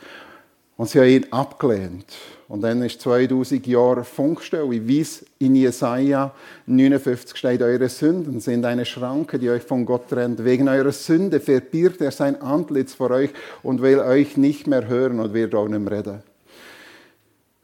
Und 0.77 0.89
sie 0.89 0.99
haben 0.99 1.09
ihn 1.09 1.31
abgelehnt. 1.31 2.07
Und 2.47 2.61
dann 2.61 2.81
ist 2.81 3.01
2000 3.01 3.67
Jahre 3.67 4.05
Funkstelle, 4.05 4.69
wie 4.87 5.01
es 5.01 5.25
in 5.37 5.53
Jesaja 5.55 6.33
59 6.65 7.35
steht, 7.35 7.61
eure 7.61 7.89
Sünden 7.89 8.39
sind 8.39 8.63
eine 8.63 8.85
Schranke, 8.85 9.37
die 9.37 9.49
euch 9.49 9.63
von 9.63 9.85
Gott 9.85 10.07
trennt. 10.07 10.45
Wegen 10.45 10.69
eurer 10.69 10.93
Sünde 10.93 11.41
verbirgt 11.41 11.99
er 11.99 12.11
sein 12.11 12.41
Antlitz 12.41 12.93
vor 12.93 13.11
euch 13.11 13.31
und 13.63 13.81
will 13.81 13.99
euch 13.99 14.37
nicht 14.37 14.65
mehr 14.65 14.87
hören 14.87 15.19
und 15.19 15.33
wird 15.33 15.55
auch 15.55 15.67
nicht 15.67 15.79
mehr 15.79 15.91
reden. 15.91 16.23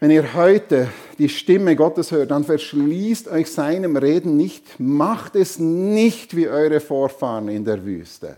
Wenn 0.02 0.12
ihr 0.12 0.34
heute 0.34 0.90
die 1.18 1.30
Stimme 1.30 1.78
Gottes 1.78 2.12
hört, 2.12 2.32
dann 2.32 2.44
verschließt 2.44 3.30
euch 3.30 3.50
seinem 3.50 3.96
Reden 3.96 4.36
nicht, 4.36 4.78
macht 4.82 5.38
es 5.38 5.60
nicht 5.60 6.36
wie 6.36 6.50
eure 6.50 6.82
Vorfahren 6.82 7.48
in 7.48 7.64
der 7.64 7.86
Wüste. 7.86 8.36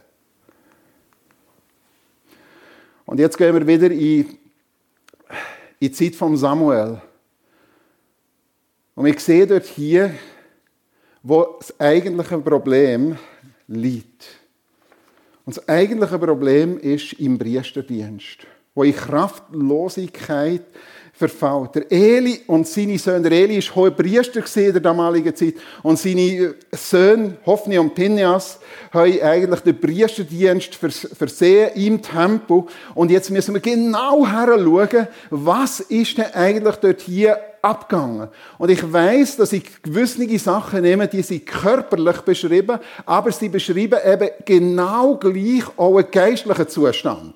Und 3.08 3.20
jetzt 3.20 3.36
gehen 3.36 3.56
wir 3.56 3.66
wieder 3.66 3.90
in 3.90 4.45
die 5.82 5.91
Zeit 5.91 6.15
von 6.15 6.38
Samuel. 6.38 7.01
Und 8.96 9.05
ich 9.08 9.20
sehe 9.20 9.46
dort 9.46 9.65
hier, 9.65 10.13
wo 11.22 11.58
das 11.60 11.77
eigentliche 11.79 12.38
Problem 12.38 13.17
liegt. 13.67 14.25
Und 15.46 15.58
das 15.58 15.67
eigentliche 15.67 16.17
Problem 16.17 16.79
ist 16.79 17.13
im 17.13 17.38
Priesterdienst, 17.38 18.48
wo 18.74 18.84
in 18.84 18.96
Kraftlosigkeit 18.96 20.63
verfault. 21.18 21.76
Der 21.76 21.92
Eli 21.92 22.42
und 22.48 22.68
seine 22.68 22.98
Söhne, 23.00 23.30
der 23.30 23.40
Eli 23.44 23.56
war 23.56 23.76
hoher 23.76 23.92
Priester 23.92 24.44
in 24.58 24.74
der 24.74 24.82
damaligen 24.82 25.36
Zeit 25.36 25.56
und 25.82 25.98
seine 25.98 26.56
Söhne, 26.72 27.38
Hophni 27.46 27.78
und 27.78 27.96
Pinjas, 27.96 28.60
haben 28.92 29.22
eigentlich 29.22 29.62
den 29.62 29.80
Priesterdienst 29.80 30.76
versehen 30.76 31.72
im 31.76 32.02
Tempel. 32.02 32.64
Und 32.94 33.12
jetzt 33.12 33.32
müssen 33.32 33.54
wir 33.54 33.62
genau 33.62 34.26
schauen, 34.26 35.08
was 35.30 35.80
ist 35.80 36.18
denn 36.18 36.34
eigentlich 36.34 36.76
dort 36.76 37.02
hier 37.02 37.38
abgegangen. 37.62 38.28
Und 38.58 38.70
ich 38.70 38.94
weiß, 38.94 39.38
dass 39.38 39.54
ich 39.54 39.82
gewisse 39.82 40.38
Sachen 40.38 40.82
nehme, 40.82 41.08
die 41.08 41.22
sind 41.22 41.46
körperlich 41.46 42.22
beschrieben, 42.22 42.80
aber 43.06 43.32
sie 43.32 43.50
beschreiben 43.50 44.00
eben 44.06 44.30
genau 44.46 45.16
gleich 45.16 45.64
auch 45.78 45.98
einen 45.98 46.12
geistlichen 46.12 46.68
Zustand. 46.68 47.36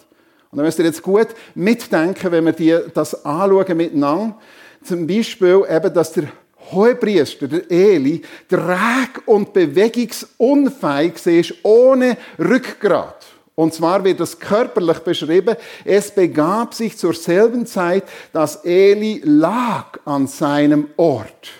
Und 0.52 0.58
da 0.58 0.64
müsst 0.64 0.80
ihr 0.80 0.86
jetzt 0.86 1.04
gut 1.04 1.28
mitdenken, 1.54 2.32
wenn 2.32 2.46
wir 2.46 2.54
die, 2.54 2.78
das 2.94 3.26
anschauen 3.26 3.78
miteinander. 3.78 4.38
Zum 4.84 5.06
Beispiel 5.06 5.64
eben, 5.70 5.94
dass 5.94 6.14
der 6.14 6.30
Hohepriester, 6.72 7.48
der 7.48 7.70
Eli, 7.70 8.22
träg 8.48 9.22
und 9.26 9.54
bewegungsunfähig 9.54 11.26
ist, 11.26 11.54
ohne 11.64 12.18
Rückgrat. 12.38 13.26
Und 13.56 13.74
zwar 13.74 14.04
wird 14.04 14.22
das 14.22 14.40
körperlich 14.40 15.00
beschrieben. 15.00 15.56
Es 15.84 16.12
begab 16.12 16.74
sich 16.74 16.98
zur 16.98 17.14
selben 17.14 17.66
Zeit, 17.66 18.06
dass 18.32 18.64
Eli 18.64 19.22
lag 19.26 20.00
an 20.06 20.28
seinem 20.28 20.88
Ort. 20.96 21.52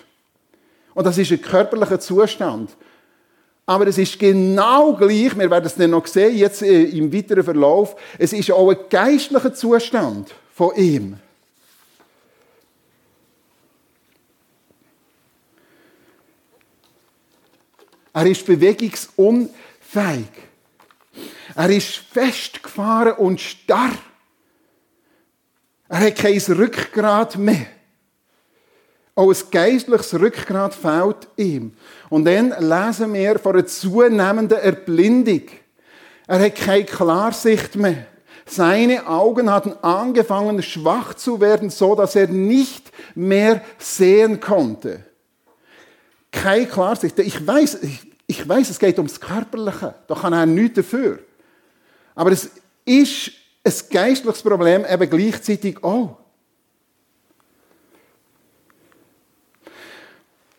Und 0.94 1.06
das 1.06 1.18
ist 1.18 1.30
ein 1.30 1.42
körperlicher 1.42 2.00
Zustand. 2.00 2.70
Aber 3.70 3.86
es 3.86 3.98
ist 3.98 4.18
genau 4.18 4.94
gleich, 4.94 5.38
wir 5.38 5.48
werden 5.48 5.66
es 5.66 5.76
dann 5.76 5.90
noch 5.90 6.04
sehen, 6.04 6.36
jetzt 6.36 6.60
äh, 6.60 6.82
im 6.86 7.12
weiteren 7.14 7.44
Verlauf, 7.44 7.94
es 8.18 8.32
ist 8.32 8.50
auch 8.50 8.68
ein 8.68 8.76
geistlicher 8.90 9.54
Zustand 9.54 10.34
von 10.52 10.74
ihm. 10.74 11.16
Er 18.12 18.26
ist 18.26 18.44
bewegungsunfähig. 18.44 19.52
Er 21.54 21.70
ist 21.70 21.94
festgefahren 21.94 23.12
und 23.18 23.40
starr. 23.40 23.92
Er 25.88 26.00
hat 26.00 26.16
kein 26.16 26.40
Rückgrat 26.40 27.38
mehr. 27.38 27.68
Auch 29.20 29.30
ein 29.30 29.50
geistliches 29.50 30.18
Rückgrat 30.18 30.74
fehlt 30.74 31.28
ihm. 31.36 31.74
Und 32.08 32.24
dann 32.24 32.54
lesen 32.58 33.12
wir 33.12 33.38
von 33.38 33.52
einer 33.52 33.66
zunehmenden 33.66 34.56
Erblindung. 34.56 35.42
Er 36.26 36.40
hat 36.40 36.54
keine 36.54 36.86
Klarsicht 36.86 37.76
mehr. 37.76 38.06
Seine 38.46 39.06
Augen 39.06 39.50
hatten 39.50 39.74
angefangen 39.82 40.62
schwach 40.62 41.12
zu 41.12 41.38
werden, 41.38 41.68
so 41.68 41.94
dass 41.94 42.16
er 42.16 42.28
nicht 42.28 42.90
mehr 43.14 43.60
sehen 43.76 44.40
konnte. 44.40 45.04
Keine 46.32 46.64
Klarsicht. 46.64 47.18
Ich 47.18 47.46
weiß, 47.46 47.82
ich, 47.82 48.00
ich 48.26 48.48
weiß, 48.48 48.70
es 48.70 48.78
geht 48.78 48.96
ums 48.96 49.20
Körperliche. 49.20 49.96
Da 50.08 50.14
kann 50.14 50.32
er 50.32 50.46
nichts 50.46 50.76
dafür. 50.76 51.18
Aber 52.14 52.32
es 52.32 52.48
ist 52.86 53.32
ein 53.64 53.74
geistliches 53.90 54.42
Problem 54.42 54.86
eben 54.90 55.10
gleichzeitig 55.10 55.84
auch. 55.84 56.19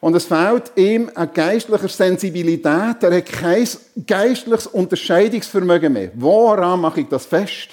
Und 0.01 0.15
es 0.15 0.25
fehlt 0.25 0.71
ihm 0.75 1.11
an 1.13 1.29
geistlicher 1.31 1.87
Sensibilität. 1.87 3.03
Er 3.03 3.17
hat 3.17 3.25
kein 3.27 3.67
geistliches 4.07 4.65
Unterscheidungsvermögen 4.65 5.93
mehr. 5.93 6.11
Woran 6.15 6.81
mache 6.81 7.01
ich 7.01 7.07
das 7.07 7.27
fest? 7.27 7.69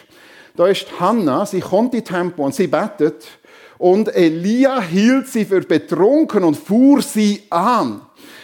Da 0.55 0.67
ist 0.67 0.87
Hannah, 1.01 1.47
sie 1.47 1.61
kommt 1.61 1.95
in 1.95 2.05
Tempo 2.05 2.45
und 2.45 2.55
sie 2.55 2.67
betet. 2.67 3.27
Und 3.79 4.15
Elia 4.15 4.81
hielt 4.81 5.29
sie 5.29 5.47
für 5.47 5.63
betrunken 5.63 6.45
und 6.45 6.57
fuhr 6.57 7.01
sie 7.01 7.45
an. 7.49 8.03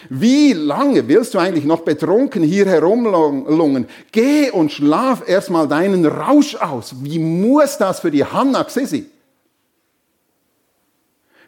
Wie 0.09 0.53
lange 0.53 1.07
willst 1.07 1.35
du 1.35 1.39
eigentlich 1.39 1.65
noch 1.65 1.81
betrunken 1.81 2.41
hier 2.41 2.65
herumlungen? 2.65 3.85
Geh 4.11 4.49
und 4.49 4.71
schlaf 4.71 5.27
erstmal 5.27 5.67
deinen 5.67 6.05
Rausch 6.05 6.55
aus. 6.55 6.95
Wie 7.03 7.19
muss 7.19 7.77
das 7.77 7.99
für 7.99 8.11
die 8.11 8.25
Hannah 8.25 8.63
gewesen 8.63 9.11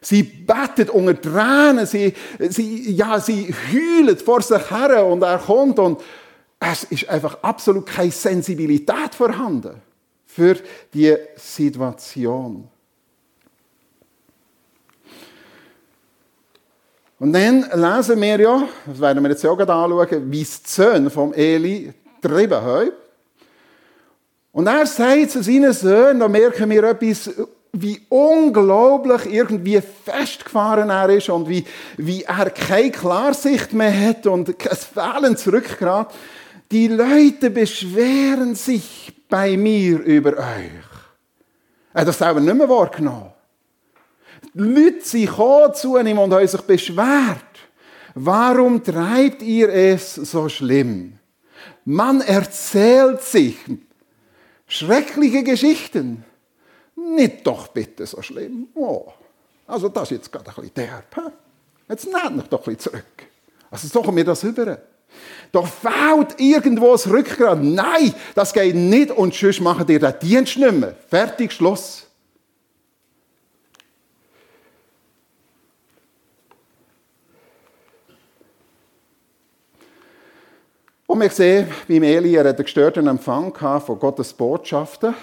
Sie 0.02 0.24
bettet 0.24 0.90
unter 0.90 1.20
Tränen, 1.20 1.86
sie, 1.86 2.14
sie, 2.50 2.92
ja, 2.92 3.20
sie 3.20 3.54
heult 3.72 4.22
vor 4.22 4.42
sich 4.42 4.72
her 4.72 5.06
und 5.06 5.24
er 5.24 5.40
kommt 5.40 5.80
und 5.80 6.02
es 6.60 6.84
ist 6.86 7.10
einfach 7.10 7.38
absolut 7.42 7.86
keine 7.86 8.12
Sensibilität 8.12 9.14
vorhanden 9.16 9.82
für 10.26 10.58
die 10.94 11.16
Situation. 11.36 12.70
Und 17.20 17.34
dann 17.34 17.66
lesen 17.74 18.22
wir 18.22 18.40
ja, 18.40 18.68
das 18.86 19.02
werden 19.02 19.24
wir 19.24 19.32
jetzt 19.32 19.46
auch 19.46 19.58
anschauen, 19.58 20.32
wie 20.32 20.42
es 20.42 20.62
die 20.62 20.70
Söhne 20.70 21.10
vom 21.10 21.34
Eli 21.34 21.92
getrieben 22.22 22.62
haben. 22.62 22.92
Und 24.52 24.68
er 24.68 24.86
sagt 24.86 25.32
zu 25.32 25.42
seinen 25.42 25.74
Söhnen, 25.74 26.20
da 26.20 26.28
merken 26.28 26.70
wir 26.70 26.84
etwas, 26.84 27.32
wie 27.74 28.02
unglaublich 28.10 29.26
irgendwie 29.32 29.82
festgefahren 29.82 30.90
er 30.90 31.10
ist 31.10 31.30
und 31.30 31.48
wie, 31.50 31.66
wie 31.98 32.24
er 32.24 32.50
keine 32.50 32.92
Klarsicht 32.92 33.74
mehr 33.74 34.10
hat 34.10 34.26
und 34.26 34.56
es 34.66 34.86
fehlen 34.86 35.38
zurückgerät. 35.38 36.08
Die 36.72 36.88
Leute 36.88 37.50
beschweren 37.50 38.56
sich 38.56 39.14
bei 39.30 39.56
mir 39.58 40.00
über 40.00 40.32
euch. 40.32 40.88
Er 41.94 42.02
hat 42.02 42.08
das 42.08 42.18
selber 42.18 42.40
nicht 42.40 42.56
mehr 42.56 42.70
wahrgenommen. 42.70 43.32
Die 44.54 44.60
Leute 44.60 45.02
sind 45.02 45.76
zu 45.76 45.98
ihm 45.98 46.20
und 46.20 46.34
haben 46.34 46.48
sich 46.48 46.62
beschwert. 46.62 47.44
Warum 48.16 48.84
treibt 48.84 49.42
ihr 49.42 49.70
es 49.70 50.16
so 50.16 50.50
schlimm? 50.50 51.20
Man 51.86 52.22
erzählt 52.22 53.22
sich 53.22 53.58
schreckliche 54.68 55.44
Geschichten. 55.44 56.26
Nicht 56.98 57.46
doch 57.46 57.68
bitte 57.68 58.06
so 58.08 58.22
schlimm. 58.22 58.70
Oh. 58.74 59.06
Also 59.68 59.88
das 59.90 60.12
ist 60.12 60.18
jetzt 60.18 60.32
gerade 60.32 60.50
ein 60.50 60.56
bisschen 60.56 60.74
derb. 60.74 61.34
Jetzt 61.88 62.06
nehmt 62.06 62.38
mich 62.38 62.48
doch 62.48 62.60
ein 62.60 62.76
bisschen 62.76 62.92
zurück. 62.92 63.28
Also 63.70 63.88
so 63.88 64.02
kommt 64.02 64.16
mir 64.16 64.26
das 64.26 64.44
über. 64.44 64.80
Da 65.52 65.62
fehlt 65.62 66.40
irgendwo 66.40 66.92
das 66.92 67.08
Rückgrat. 67.08 67.60
Nein, 67.62 68.14
das 68.34 68.52
geht 68.52 68.76
nicht 68.76 69.12
und 69.12 69.34
sonst 69.34 69.62
machen 69.62 69.86
ihr 69.88 70.00
den 70.00 70.20
Dienst 70.20 70.58
nicht 70.58 70.72
mehr. 70.72 70.96
Fertig, 71.08 71.54
Schluss. 71.54 72.08
Und 81.06 81.22
wir 81.22 81.30
sehen, 81.30 81.70
wie 81.88 81.98
Eli 82.06 82.36
er 82.36 82.46
einen 82.46 82.58
gestörten 82.58 83.08
Empfang 83.08 83.54
von 83.54 84.00
Gottes 84.00 84.34
Botschaften. 84.34 85.16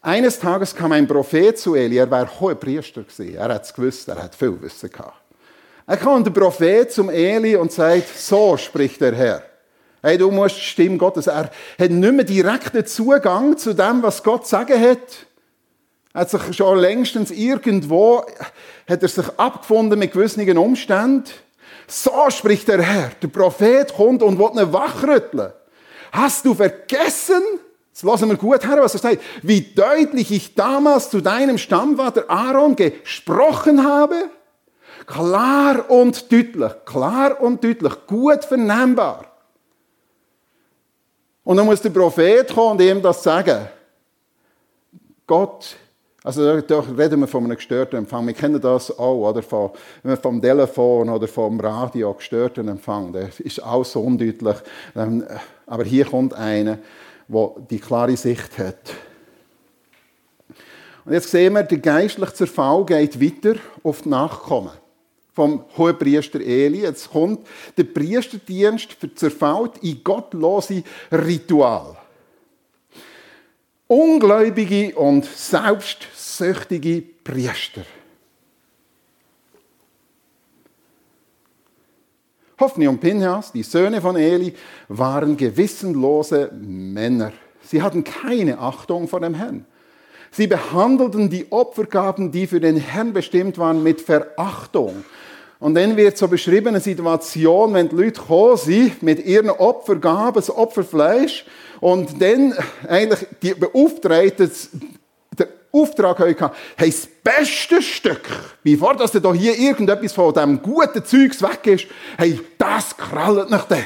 Eines 0.00 0.38
Tages 0.38 0.74
kam 0.74 0.92
ein 0.92 1.08
Prophet 1.08 1.58
zu 1.58 1.74
Eli, 1.74 1.96
er 1.98 2.10
war 2.10 2.28
hoher 2.40 2.54
Priester 2.54 3.04
Er 3.18 3.48
hat 3.48 3.64
es 3.64 3.74
gewusst, 3.74 4.08
er 4.08 4.22
hat 4.22 4.34
viel 4.34 4.60
Wissen 4.62 4.90
gehabt. 4.90 5.14
Er 5.86 5.96
kommt 5.96 6.26
der 6.26 6.30
Prophet 6.32 6.92
zum 6.92 7.10
Eli 7.10 7.56
und 7.56 7.72
sagt, 7.72 8.16
so 8.16 8.56
spricht 8.56 9.00
der 9.00 9.14
Herr. 9.14 9.42
Hey, 10.02 10.16
du 10.16 10.30
musst 10.30 10.56
die 10.56 10.60
Stimme 10.60 10.98
Gottes. 10.98 11.26
Er 11.26 11.50
hat 11.78 11.90
nicht 11.90 12.12
mehr 12.12 12.24
direkten 12.24 12.86
Zugang 12.86 13.56
zu 13.56 13.74
dem, 13.74 14.02
was 14.02 14.22
Gott 14.22 14.46
sagen 14.46 14.80
hat. 14.80 15.26
Er 16.12 16.20
hat 16.20 16.30
sich 16.30 16.56
schon 16.56 16.78
längstens 16.78 17.30
irgendwo, 17.30 18.24
hat 18.88 19.02
er 19.02 19.08
sich 19.08 19.26
abgefunden 19.36 19.98
mit 19.98 20.12
gewissen 20.12 20.56
Umständen. 20.56 21.24
So 21.88 22.28
spricht 22.28 22.68
der 22.68 22.82
Herr. 22.82 23.10
Der 23.20 23.28
Prophet 23.28 23.92
kommt 23.94 24.22
und 24.22 24.38
will 24.38 24.62
ihn 24.62 24.72
wachrütteln. 24.72 25.52
Hast 26.12 26.44
du 26.44 26.54
vergessen? 26.54 27.42
Jetzt 27.98 28.04
lassen 28.04 28.28
wir 28.28 28.36
gut 28.36 28.64
her, 28.64 28.78
was 28.80 28.94
er 28.94 29.00
sagt. 29.00 29.22
Wie 29.42 29.60
deutlich 29.60 30.30
ich 30.30 30.54
damals 30.54 31.10
zu 31.10 31.20
deinem 31.20 31.58
Stammvater 31.58 32.30
Aaron 32.30 32.76
gesprochen 32.76 33.84
habe. 33.84 34.30
Klar 35.04 35.90
und 35.90 36.30
deutlich. 36.30 36.72
Klar 36.84 37.40
und 37.40 37.64
deutlich. 37.64 37.92
Gut 38.06 38.44
vernehmbar. 38.44 39.24
Und 41.42 41.56
dann 41.56 41.66
muss 41.66 41.82
der 41.82 41.90
Prophet 41.90 42.54
kommen 42.54 42.78
und 42.78 42.80
ihm 42.82 43.02
das 43.02 43.20
sagen. 43.20 43.66
Gott 45.26 45.76
also 46.22 46.60
da 46.60 46.80
reden 46.80 47.20
wir 47.20 47.26
von 47.26 47.44
einem 47.44 47.56
gestörten 47.56 47.96
Empfang. 47.96 48.26
Wir 48.26 48.34
kennen 48.34 48.60
das 48.60 48.96
auch, 48.96 49.30
oder? 49.30 49.42
Von, 49.42 49.70
vom 50.20 50.42
Telefon 50.42 51.08
oder 51.08 51.26
vom 51.26 51.58
Radio, 51.58 52.12
gestörten 52.12 52.68
Empfang. 52.68 53.12
Das 53.12 53.40
ist 53.40 53.62
auch 53.62 53.84
so 53.84 54.02
undeutlich. 54.02 54.56
Ähm, 54.94 55.24
aber 55.66 55.84
hier 55.84 56.04
kommt 56.04 56.34
einer, 56.34 56.78
der 57.28 57.54
die 57.70 57.78
klare 57.78 58.16
Sicht 58.16 58.58
hat. 58.58 58.94
Und 61.04 61.12
jetzt 61.12 61.30
sehen 61.30 61.54
wir, 61.54 61.62
der 61.62 61.78
geistliche 61.78 62.34
Zerfall 62.34 62.84
geht 62.84 63.20
weiter 63.20 63.58
auf 63.82 64.02
die 64.02 64.08
Nachkommen 64.10 64.72
vom 65.38 65.64
Hohepriester 65.76 66.40
Eli. 66.40 66.80
Jetzt 66.80 67.10
kommt 67.10 67.46
der 67.76 67.84
Priesterdienst 67.84 68.96
zerfällt 69.14 69.78
in 69.82 70.02
gottlose 70.02 70.82
Ritual. 71.12 71.96
Ungläubige 73.86 74.94
und 74.96 75.24
selbstsüchtige 75.24 77.02
Priester. 77.22 77.82
Hophni 82.60 82.88
und 82.88 83.00
Pinhas, 83.00 83.52
die 83.52 83.62
Söhne 83.62 84.00
von 84.00 84.16
Eli, 84.16 84.52
waren 84.88 85.36
gewissenlose 85.36 86.50
Männer. 86.60 87.32
Sie 87.62 87.82
hatten 87.82 88.02
keine 88.02 88.58
Achtung 88.58 89.06
vor 89.06 89.20
dem 89.20 89.34
Herrn. 89.34 89.64
Sie 90.30 90.46
behandelten 90.46 91.30
die 91.30 91.46
Opfergaben, 91.50 92.32
die 92.32 92.46
für 92.46 92.60
den 92.60 92.76
Herrn 92.76 93.12
bestimmt 93.12 93.58
waren, 93.58 93.82
mit 93.82 94.00
Verachtung. 94.00 95.04
Und 95.60 95.74
dann 95.74 95.96
wird 95.96 96.18
so 96.18 96.28
beschrieben 96.28 96.68
eine 96.68 96.80
Situation, 96.80 97.74
wenn 97.74 97.88
die 97.88 97.96
Leute 97.96 98.20
kommen 98.20 98.56
sind 98.56 99.02
mit 99.02 99.24
ihren 99.24 99.50
Opfergaben, 99.50 100.34
das 100.34 100.54
Opferfleisch, 100.54 101.44
und 101.80 102.20
dann 102.20 102.54
eigentlich 102.88 103.26
die 103.42 103.54
Beauftragten 103.54 104.50
Auftrag 105.72 106.18
hatten, 106.18 106.54
hey, 106.76 106.90
das 106.90 107.06
beste 107.06 107.82
Stück, 107.82 108.28
bevor 108.62 108.96
dass 108.96 109.12
da 109.12 109.32
hier 109.32 109.56
irgendetwas 109.56 110.12
von 110.12 110.32
dem 110.32 110.62
guten 110.62 111.04
Zeugs 111.04 111.42
weg 111.42 111.66
ist, 111.66 111.86
hey, 112.16 112.40
das 112.56 112.96
krallt 112.96 113.50
dem. 113.50 113.84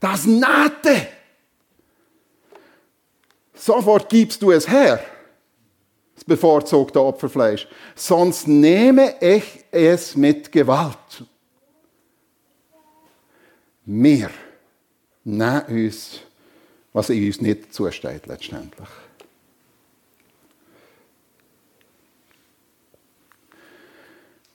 Das 0.00 0.24
nähte. 0.24 1.08
Sofort 3.54 4.08
gibst 4.08 4.42
du 4.42 4.50
es 4.50 4.68
her, 4.68 5.04
das 6.14 6.24
bevorzugte 6.24 7.00
Opferfleisch. 7.00 7.68
Sonst 7.94 8.48
nehme 8.48 9.14
ich 9.20 9.64
es 9.70 10.16
mit 10.16 10.50
Gewalt. 10.50 11.24
Wir 13.84 14.30
nehmen 15.24 15.62
uns, 15.68 16.20
was 16.92 17.10
in 17.10 17.26
uns 17.26 17.40
nicht 17.40 17.72
zusteht 17.72 18.26
letztendlich. 18.26 18.88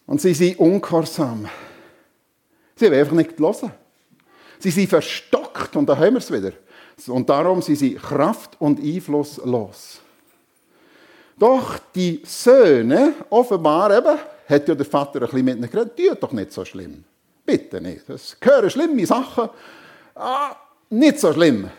Und 0.07 0.21
sie 0.21 0.33
sind 0.33 0.57
ungehorsam. 0.57 1.47
Sie 2.75 2.87
haben 2.87 2.93
einfach 2.93 3.13
nicht 3.13 3.37
gelesen. 3.37 3.71
Sie 4.57 4.71
sind 4.71 4.89
verstockt 4.89 5.75
und 5.75 5.87
da 5.87 5.95
haben 5.95 6.13
wir 6.13 6.19
es 6.19 6.31
wieder. 6.31 6.53
Und 7.07 7.29
darum 7.29 7.61
sind 7.61 7.75
sie 7.75 7.93
kraft- 7.95 8.55
und 8.59 8.79
einflusslos. 8.79 9.99
Doch 11.37 11.77
die 11.93 12.21
Söhne, 12.25 13.13
offenbar 13.29 13.95
eben, 13.95 14.17
hat 14.49 14.67
ja 14.67 14.73
der 14.73 14.85
Vater 14.85 15.19
ein 15.19 15.25
bisschen 15.25 15.45
mit 15.45 15.57
ihnen 15.57 15.69
geredet, 15.69 15.97
die 15.97 16.09
doch 16.19 16.31
nicht 16.31 16.51
so 16.51 16.65
schlimm. 16.65 17.03
Bitte 17.45 17.79
nicht. 17.79 18.09
Das 18.09 18.39
gehören 18.39 18.69
schlimme 18.69 19.05
Sachen. 19.05 19.49
Ah, 20.15 20.55
nicht 20.89 21.19
so 21.19 21.31
schlimm. 21.33 21.69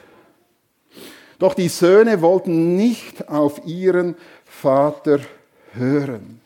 Doch 1.38 1.54
die 1.54 1.68
Söhne 1.68 2.20
wollten 2.20 2.76
nicht 2.76 3.28
auf 3.28 3.64
ihren 3.66 4.16
Vater 4.44 5.20
hören. 5.72 6.40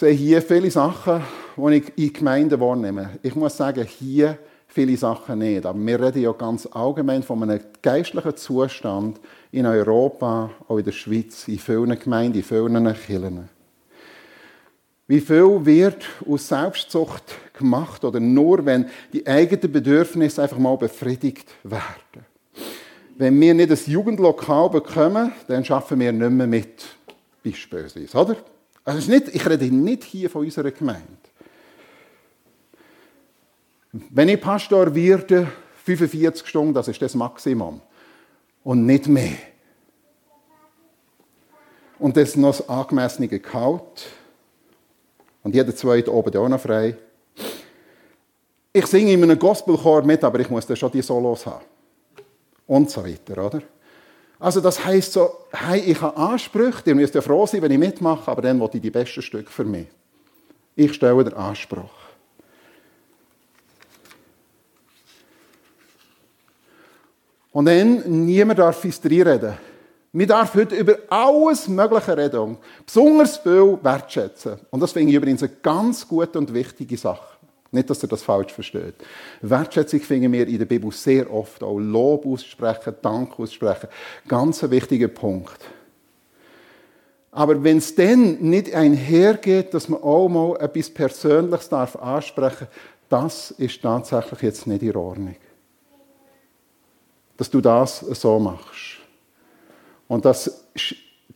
Sehe 0.00 0.12
hier 0.12 0.40
viele 0.40 0.70
Sachen, 0.70 1.22
die 1.58 1.76
ich 1.76 1.98
in 1.98 2.12
Gemeinden 2.14 2.58
wahrnehme. 2.58 3.18
Ich 3.22 3.34
muss 3.34 3.58
sagen, 3.58 3.84
hier 3.84 4.38
viele 4.66 4.96
Sachen 4.96 5.40
nicht. 5.40 5.66
Aber 5.66 5.78
wir 5.78 6.00
reden 6.00 6.22
ja 6.22 6.32
ganz 6.32 6.66
allgemein 6.66 7.22
von 7.22 7.42
einem 7.42 7.60
geistlichen 7.82 8.34
Zustand 8.34 9.20
in 9.52 9.66
Europa, 9.66 10.50
auch 10.68 10.78
in 10.78 10.84
der 10.84 10.92
Schweiz, 10.92 11.46
in 11.48 11.58
vielen 11.58 11.98
Gemeinden, 11.98 12.38
in 12.38 12.42
vielen 12.42 12.94
Kirchen. 12.94 13.48
Wie 15.06 15.20
viel 15.20 15.66
wird 15.66 16.02
aus 16.26 16.48
Selbstzucht 16.48 17.24
gemacht 17.52 18.02
oder 18.02 18.20
nur, 18.20 18.64
wenn 18.64 18.86
die 19.12 19.26
eigenen 19.26 19.70
Bedürfnisse 19.70 20.42
einfach 20.42 20.58
mal 20.58 20.78
befriedigt 20.78 21.50
werden? 21.62 22.24
Wenn 23.18 23.38
wir 23.38 23.52
nicht 23.52 23.70
ein 23.70 23.92
Jugendlokal 23.92 24.70
bekommen, 24.70 25.32
dann 25.46 25.62
schaffen 25.62 26.00
wir 26.00 26.10
nicht 26.10 26.30
mehr 26.30 26.46
mit, 26.46 26.86
beispielsweise, 27.44 28.16
oder? 28.16 28.36
Also 28.90 29.08
nicht, 29.08 29.28
ich 29.28 29.48
rede 29.48 29.66
nicht 29.66 30.02
hier 30.02 30.28
von 30.28 30.44
unserer 30.44 30.72
Gemeinde. 30.72 31.06
Wenn 33.92 34.28
ich 34.28 34.40
Pastor 34.40 34.92
werde, 34.92 35.46
45 35.84 36.44
Stunden, 36.44 36.74
das 36.74 36.88
ist 36.88 37.00
das 37.00 37.14
Maximum. 37.14 37.80
Und 38.64 38.86
nicht 38.86 39.06
mehr. 39.06 39.36
Und 42.00 42.16
das 42.16 42.34
noch 42.34 42.56
das 42.56 42.68
angemessene 42.68 43.28
Gehalt. 43.28 44.08
Und 45.44 45.54
jeder 45.54 45.74
zweite 45.76 46.12
oben 46.12 46.36
auch 46.36 46.48
noch 46.48 46.60
frei. 46.60 46.96
Ich 48.72 48.86
singe 48.86 49.12
in 49.12 49.22
einem 49.22 49.38
Gospelchor 49.38 50.02
mit, 50.02 50.24
aber 50.24 50.40
ich 50.40 50.50
muss 50.50 50.66
dann 50.66 50.76
schon 50.76 50.90
die 50.90 51.02
Solos 51.02 51.46
haben. 51.46 51.64
Und 52.66 52.90
so 52.90 53.04
weiter, 53.04 53.46
oder? 53.46 53.62
Also 54.40 54.62
das 54.62 54.82
heisst 54.82 55.12
so, 55.12 55.30
hey, 55.52 55.80
ich 55.80 56.00
habe 56.00 56.16
Ansprüche, 56.16 56.82
ihr 56.86 56.94
müsst 56.94 57.14
ja 57.14 57.20
froh 57.20 57.46
sein, 57.46 57.60
wenn 57.60 57.70
ich 57.70 57.78
mitmache, 57.78 58.30
aber 58.30 58.40
dann 58.40 58.58
will 58.58 58.70
ich 58.72 58.80
die 58.80 58.90
besten 58.90 59.20
Stücke 59.20 59.50
für 59.50 59.64
mich. 59.64 59.86
Ich 60.74 60.94
stelle 60.94 61.22
den 61.22 61.34
Anspruch. 61.34 61.90
Und 67.52 67.66
dann, 67.66 68.24
niemand 68.24 68.58
darf 68.58 68.82
uns 68.82 69.04
reden. 69.04 69.58
Wir 70.12 70.26
dürfen 70.26 70.60
heute 70.60 70.74
über 70.74 70.96
alles 71.10 71.68
Mögliche 71.68 72.16
reden. 72.16 72.56
Besonders 72.86 73.36
viel 73.36 73.78
wertschätzen. 73.82 74.58
Und 74.70 74.80
das 74.80 74.92
finde 74.92 75.10
ich 75.10 75.16
übrigens 75.16 75.42
eine 75.42 75.52
ganz 75.62 76.06
gute 76.08 76.38
und 76.38 76.52
wichtige 76.54 76.96
Sache. 76.96 77.39
Nicht, 77.72 77.88
dass 77.88 78.02
ihr 78.02 78.08
das 78.08 78.22
falsch 78.22 78.52
versteht. 78.52 78.94
Wertschätzung 79.42 80.00
finden 80.00 80.32
wir 80.32 80.46
in 80.46 80.58
der 80.58 80.64
Bibel 80.64 80.90
sehr 80.90 81.32
oft. 81.32 81.62
Auch 81.62 81.78
Lob 81.78 82.26
aussprechen, 82.26 82.94
Dank 83.00 83.38
aussprechen. 83.38 83.88
Ganz 84.26 84.64
ein 84.64 84.70
wichtiger 84.70 85.08
Punkt. 85.08 85.60
Aber 87.30 87.62
wenn 87.62 87.78
es 87.78 87.94
dann 87.94 88.40
nicht 88.40 88.74
einhergeht, 88.74 89.72
dass 89.72 89.88
man 89.88 90.02
auch 90.02 90.28
mal 90.28 90.56
etwas 90.60 90.90
Persönliches 90.90 91.68
darf 91.68 91.96
ansprechen 91.96 92.66
das 93.08 93.50
ist 93.50 93.82
tatsächlich 93.82 94.42
jetzt 94.42 94.68
nicht 94.68 94.82
in 94.82 94.94
Ordnung 94.94 95.34
dass 97.40 97.48
du 97.48 97.62
das 97.62 98.00
so 98.00 98.38
machst. 98.38 98.98
Und 100.08 100.26
das 100.26 100.66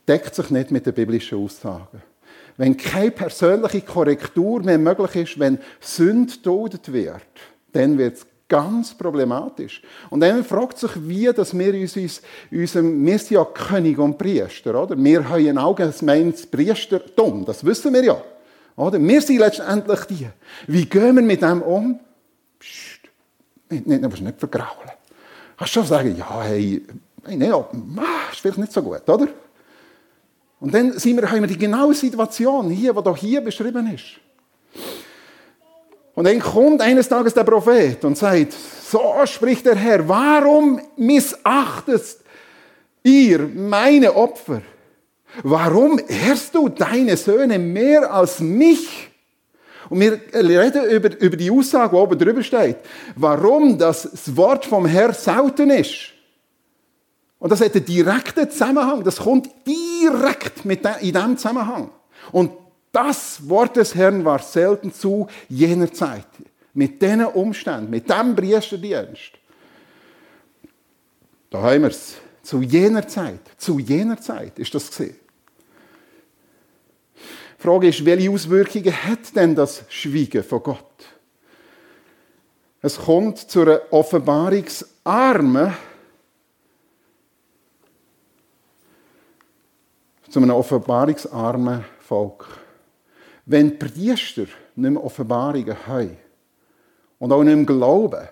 deckt 0.06 0.34
sich 0.34 0.50
nicht 0.50 0.70
mit 0.70 0.84
den 0.84 0.92
biblischen 0.92 1.38
Aussagen. 1.38 2.02
Wenn 2.56 2.76
keine 2.76 3.10
persönliche 3.10 3.80
Korrektur 3.80 4.62
mehr 4.62 4.78
möglich 4.78 5.16
ist, 5.16 5.38
wenn 5.38 5.58
Sünde 5.80 6.34
duldet 6.42 6.92
wird, 6.92 7.22
dann 7.72 7.98
wird 7.98 8.16
es 8.16 8.26
ganz 8.48 8.94
problematisch. 8.94 9.82
Und 10.10 10.20
dann 10.20 10.44
fragt 10.44 10.78
sich, 10.78 10.90
wie 10.96 11.32
dass 11.32 11.56
wir 11.56 11.74
uns, 11.74 11.96
uns 11.96 12.22
unserem, 12.50 13.04
wir 13.04 13.18
sind 13.18 13.30
ja 13.30 13.44
König 13.44 13.98
und 13.98 14.16
Priester, 14.16 14.80
oder? 14.80 14.96
Wir 14.96 15.28
haben 15.28 15.48
ein 15.48 15.58
allgemeines 15.58 16.46
Priestertum, 16.46 17.44
das 17.44 17.64
wissen 17.64 17.92
wir 17.92 18.04
ja. 18.04 18.22
Oder? 18.76 19.00
Wir 19.00 19.20
sind 19.20 19.38
letztendlich 19.38 20.00
die. 20.04 20.28
Wie 20.66 20.86
gehen 20.86 21.16
wir 21.16 21.22
mit 21.22 21.42
dem 21.42 21.62
um? 21.62 21.98
Psst, 22.58 23.00
nicht, 23.70 23.86
nicht, 23.86 24.02
nicht, 24.02 24.20
nicht 24.20 24.38
vergraulen 24.38 24.94
kannst 25.56 25.76
du 25.76 25.80
schon 25.80 25.88
sagen, 25.88 26.16
ja, 26.16 26.42
hey, 26.42 26.82
hey 27.24 27.36
nee, 27.36 27.48
ja, 27.48 27.66
ist 28.30 28.40
vielleicht 28.40 28.58
nicht 28.58 28.72
so 28.72 28.82
gut, 28.82 29.08
oder? 29.08 29.28
Und 30.64 30.72
dann 30.72 30.98
sind 30.98 31.20
wir, 31.20 31.30
haben 31.30 31.42
wir 31.42 31.46
die 31.46 31.58
genaue 31.58 31.92
Situation 31.92 32.70
hier, 32.70 32.94
die 32.94 33.02
hier, 33.02 33.16
hier 33.16 33.40
beschrieben 33.42 33.86
ist. 33.94 34.18
Und 36.14 36.24
dann 36.24 36.40
kommt 36.40 36.80
eines 36.80 37.06
Tages 37.06 37.34
der 37.34 37.44
Prophet 37.44 38.02
und 38.02 38.16
sagt, 38.16 38.54
so 38.54 39.12
spricht 39.26 39.66
der 39.66 39.74
Herr, 39.74 40.08
warum 40.08 40.80
missachtest 40.96 42.20
ihr 43.02 43.40
meine 43.40 44.16
Opfer? 44.16 44.62
Warum 45.42 46.00
ehrst 46.08 46.54
du 46.54 46.70
deine 46.70 47.18
Söhne 47.18 47.58
mehr 47.58 48.10
als 48.10 48.40
mich? 48.40 49.10
Und 49.90 50.00
wir 50.00 50.18
reden 50.32 50.86
über, 50.86 51.20
über 51.20 51.36
die 51.36 51.50
Aussage, 51.50 51.94
die 51.94 52.02
oben 52.02 52.18
drüber 52.18 52.42
steht. 52.42 52.76
Warum 53.16 53.76
das 53.76 54.34
Wort 54.34 54.64
vom 54.64 54.86
Herrn 54.86 55.12
selten 55.12 55.68
ist. 55.68 56.14
Und 57.38 57.50
das 57.50 57.60
hat 57.60 57.74
einen 57.74 57.84
direkten 57.84 58.50
Zusammenhang. 58.50 59.04
Das 59.04 59.16
kommt 59.16 59.50
direkt 60.10 60.64
mit 60.64 60.84
in 61.00 61.12
diesem 61.12 61.36
Zusammenhang. 61.36 61.90
Und 62.32 62.52
das 62.92 63.48
Wort 63.48 63.76
des 63.76 63.94
Herrn 63.94 64.24
war 64.24 64.38
selten 64.38 64.92
zu 64.92 65.26
jener 65.48 65.92
Zeit. 65.92 66.26
Mit 66.74 67.00
diesen 67.00 67.24
Umständen, 67.26 67.90
mit 67.90 68.08
diesem 68.08 68.34
Priesterdienst. 68.34 69.32
Da 71.50 71.62
haben 71.62 71.82
wir 71.82 71.88
es. 71.88 72.14
Zu 72.42 72.60
jener 72.60 73.08
Zeit, 73.08 73.40
zu 73.56 73.78
jener 73.78 74.20
Zeit 74.20 74.58
ist 74.58 74.74
das 74.74 74.88
gesehen. 74.90 75.16
Die 77.16 77.62
Frage 77.62 77.88
ist, 77.88 78.04
welche 78.04 78.30
Auswirkungen 78.30 79.04
hat 79.04 79.34
denn 79.34 79.54
das 79.54 79.82
Schweigen 79.88 80.44
von 80.44 80.62
Gott? 80.62 80.84
Es 82.82 82.98
kommt 82.98 83.38
zu 83.38 83.62
einer 83.62 83.80
offenbarungsarmen, 83.90 85.72
zu 90.34 90.40
einem 90.40 90.50
offenbarungsarmen 90.50 91.84
Volk. 92.00 92.44
Wenn 93.46 93.70
die 93.70 93.76
Priester 93.76 94.46
nicht 94.74 94.90
mehr 94.90 95.04
Offenbarungen 95.04 95.76
haben 95.86 96.16
und 97.20 97.32
auch 97.32 97.44
nicht 97.44 97.54
mehr 97.54 97.64
glauben 97.64 98.28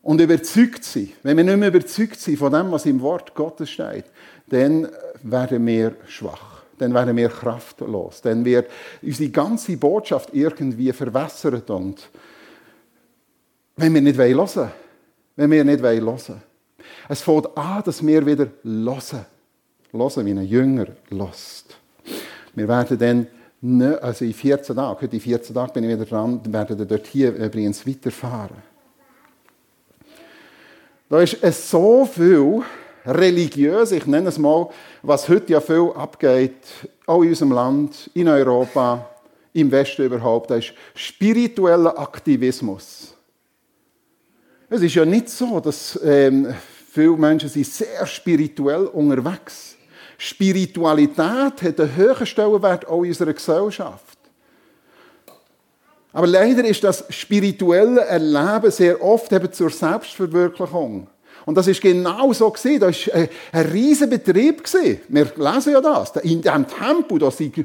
und 0.00 0.20
überzeugt 0.20 0.84
sind, 0.84 1.10
wenn 1.24 1.36
wir 1.38 1.42
nicht 1.42 1.56
mehr 1.56 1.70
überzeugt 1.70 2.20
sind 2.20 2.38
von 2.38 2.52
dem, 2.52 2.70
was 2.70 2.86
im 2.86 3.00
Wort 3.00 3.34
Gottes 3.34 3.68
steht, 3.68 4.04
dann 4.46 4.86
werden 5.24 5.66
wir 5.66 5.96
schwach. 6.06 6.62
Dann 6.78 6.94
werden 6.94 7.16
wir 7.16 7.30
kraftlos. 7.30 8.20
Dann 8.22 8.44
wird 8.44 8.70
unsere 9.02 9.30
ganze 9.30 9.76
Botschaft 9.76 10.32
irgendwie 10.32 10.92
verwässert. 10.92 11.68
Und 11.68 12.08
wenn 13.74 13.92
wir 13.92 14.02
nicht 14.02 14.18
hören 14.18 14.36
wollen, 14.36 14.70
wenn 15.34 15.50
wir 15.50 15.64
nicht 15.64 15.82
hören 15.82 16.42
es 17.08 17.22
fängt 17.22 17.56
an, 17.56 17.82
dass 17.84 18.06
wir 18.06 18.24
wieder 18.24 18.48
hören. 18.62 19.26
Hören, 19.90 20.26
wie 20.26 20.30
ein 20.30 20.44
Jünger 20.44 20.86
lässt. 21.08 21.76
Wir 22.54 22.68
werden 22.68 22.98
dann, 22.98 23.26
nicht, 23.60 24.02
also 24.02 24.24
in 24.24 24.34
14 24.34 24.76
Tagen, 24.76 25.00
heute 25.00 25.16
in 25.16 25.20
14 25.20 25.54
Tagen 25.54 25.72
bin 25.72 25.84
ich 25.84 25.90
wieder 25.90 26.04
dran, 26.04 26.40
werden 26.52 26.78
wir 26.78 26.84
dort 26.84 27.06
hier 27.06 27.34
übrigens 27.34 27.86
weiterfahren. 27.86 28.56
Da 31.08 31.20
ist 31.20 31.38
es 31.40 31.70
so 31.70 32.04
viel, 32.04 32.62
religiös, 33.06 33.92
ich 33.92 34.06
nenne 34.06 34.28
es 34.28 34.38
mal, 34.38 34.68
was 35.02 35.28
heute 35.28 35.54
ja 35.54 35.60
viel 35.60 35.90
abgeht, 35.94 36.58
auch 37.06 37.22
in 37.22 37.30
unserem 37.30 37.52
Land, 37.52 38.10
in 38.14 38.28
Europa, 38.28 39.08
im 39.54 39.70
Westen 39.70 40.04
überhaupt, 40.04 40.50
das 40.50 40.66
ist 40.66 40.74
spiritueller 40.94 41.98
Aktivismus. 41.98 43.14
Es 44.68 44.82
ist 44.82 44.94
ja 44.94 45.06
nicht 45.06 45.30
so, 45.30 45.60
dass 45.60 45.98
ähm, 46.04 46.54
viele 46.98 47.16
Menschen 47.16 47.48
sind 47.48 47.66
sehr 47.66 48.06
spirituell 48.06 48.86
unterwegs. 48.86 49.76
Spiritualität 50.16 51.62
hat 51.62 51.80
einen 51.80 51.94
höheren 51.94 52.26
Stellenwert 52.26 52.88
auch 52.88 53.04
in 53.04 53.10
unserer 53.10 53.32
Gesellschaft. 53.32 54.18
Aber 56.12 56.26
leider 56.26 56.64
ist 56.64 56.82
das 56.82 57.04
spirituelle 57.10 58.00
Erleben 58.00 58.72
sehr 58.72 59.00
oft 59.00 59.30
eben 59.32 59.52
zur 59.52 59.70
Selbstverwirklichung. 59.70 61.06
Und 61.46 61.54
das 61.54 61.68
ist 61.68 61.80
genau 61.80 62.32
so 62.32 62.50
gesehen. 62.50 62.80
Das 62.80 63.06
war 63.06 63.14
ein, 63.14 63.66
riesiger 63.70 64.08
Betrieb. 64.08 64.64
Wir 65.08 65.32
lesen 65.36 65.72
ja 65.72 65.80
das. 65.80 66.16
In 66.16 66.42
diesem 66.42 66.66
Tempel, 66.66 67.20
da 67.20 67.30
sind, 67.30 67.64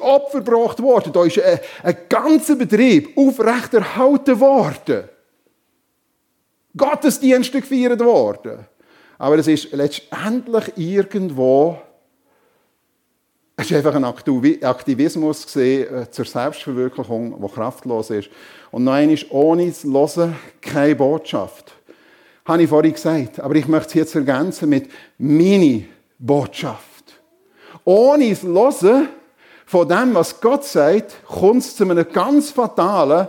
Opfer 0.00 0.40
gebracht 0.42 0.82
worden. 0.82 1.12
Da 1.12 1.24
ist 1.24 1.40
ein 1.82 1.96
ganzer 2.08 2.56
Betrieb 2.56 3.16
aufrechterhalten 3.16 4.38
worden. 4.38 5.04
Gottesdienste 6.76 7.60
gefeiert 7.60 8.00
worden. 8.00 8.66
Aber 9.24 9.38
es 9.38 9.46
ist 9.46 9.72
letztendlich 9.72 10.76
irgendwo 10.76 11.78
es 13.56 13.70
war 13.70 13.78
einfach 13.78 13.94
ein 13.94 14.04
Aktivismus 14.04 15.56
äh, 15.56 16.10
zur 16.10 16.26
Selbstverwirklichung, 16.26 17.40
der 17.40 17.48
kraftlos 17.48 18.10
ist. 18.10 18.28
Und 18.70 18.84
noch 18.84 18.92
einmal, 18.92 19.16
ohne 19.30 19.72
zu 19.72 19.90
hören, 19.90 20.36
keine 20.60 20.94
Botschaft. 20.94 21.72
Habe 22.44 22.64
ich 22.64 22.68
vorhin 22.68 22.92
gesagt. 22.92 23.40
Aber 23.40 23.54
ich 23.54 23.66
möchte 23.66 23.88
es 23.88 23.94
jetzt 23.94 24.14
ergänzen 24.14 24.68
mit 24.68 24.90
Mini-Botschaft. 25.16 27.14
Ohne 27.82 28.38
zu 28.38 28.48
hören 28.48 29.08
von 29.64 29.88
dem, 29.88 30.12
was 30.12 30.38
Gott 30.38 30.64
sagt, 30.64 31.24
kommt 31.26 31.62
es 31.62 31.76
zu 31.76 31.88
einem 31.88 32.06
ganz 32.12 32.50
fatalen 32.50 33.28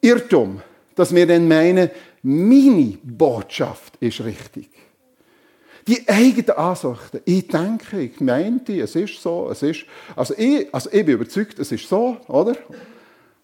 Irrtum, 0.00 0.60
dass 0.96 1.14
wir 1.14 1.28
dann 1.28 1.46
meinen, 1.46 1.90
Mini-Botschaft 2.24 3.96
ist 4.00 4.24
richtig. 4.24 4.70
Die 5.86 6.08
eigenen 6.08 6.56
Ansichten. 6.56 7.20
Ich 7.26 7.48
denke, 7.48 8.00
ich 8.00 8.18
meinte, 8.18 8.80
es 8.80 8.96
ist 8.96 9.20
so, 9.20 9.50
es 9.50 9.62
ist, 9.62 9.84
also 10.16 10.32
ich, 10.38 10.74
also 10.74 10.88
ich 10.90 11.04
bin 11.04 11.16
überzeugt, 11.16 11.58
es 11.58 11.70
ist 11.70 11.86
so, 11.86 12.16
oder? 12.28 12.56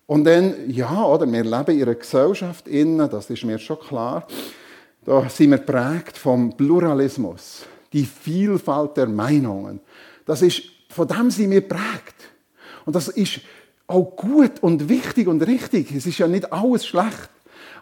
Und 0.07 0.25
dann, 0.25 0.71
ja, 0.71 1.05
oder, 1.05 1.31
wir 1.31 1.45
leben 1.45 1.77
in 1.77 1.83
einer 1.83 1.95
Gesellschaft 1.95 2.67
innen, 2.69 3.11
das 3.11 3.29
ist 3.29 3.45
mir 3.45 3.59
schon 3.59 3.79
klar. 3.79 4.27
Da 5.05 5.29
sind 5.29 5.51
wir 5.51 5.59
prägt 5.59 6.17
vom 6.17 6.57
Pluralismus, 6.57 7.67
die 7.93 8.07
Vielfalt 8.07 8.97
der 8.97 9.09
Meinungen. 9.09 9.79
Das 10.25 10.41
ist, 10.41 10.63
von 10.89 11.07
dem 11.07 11.31
sind 11.31 11.51
wir 11.51 11.69
prägt. 11.69 12.17
Und 12.87 12.97
das 12.97 13.09
ist 13.09 13.41
auch 13.87 14.17
gut 14.17 14.63
und 14.63 14.89
wichtig 14.89 15.29
und 15.29 15.43
richtig. 15.43 15.95
Es 15.95 16.07
ist 16.07 16.19
ja 16.19 16.27
nicht 16.27 16.51
alles 16.51 16.87
schlecht. 16.87 17.29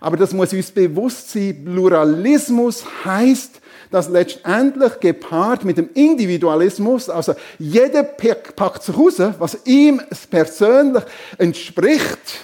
Aber 0.00 0.16
das 0.16 0.32
muss 0.32 0.52
uns 0.52 0.70
bewusst 0.70 1.30
sein. 1.30 1.64
Pluralismus 1.64 2.84
heißt, 3.04 3.60
dass 3.90 4.08
letztendlich 4.08 5.00
gepaart 5.00 5.64
mit 5.64 5.78
dem 5.78 5.90
Individualismus, 5.94 7.08
also 7.08 7.34
jeder 7.58 8.02
packt 8.04 8.82
sich 8.82 8.96
raus, 8.96 9.18
was 9.38 9.66
ihm 9.66 10.00
persönlich 10.30 11.04
entspricht, 11.38 12.38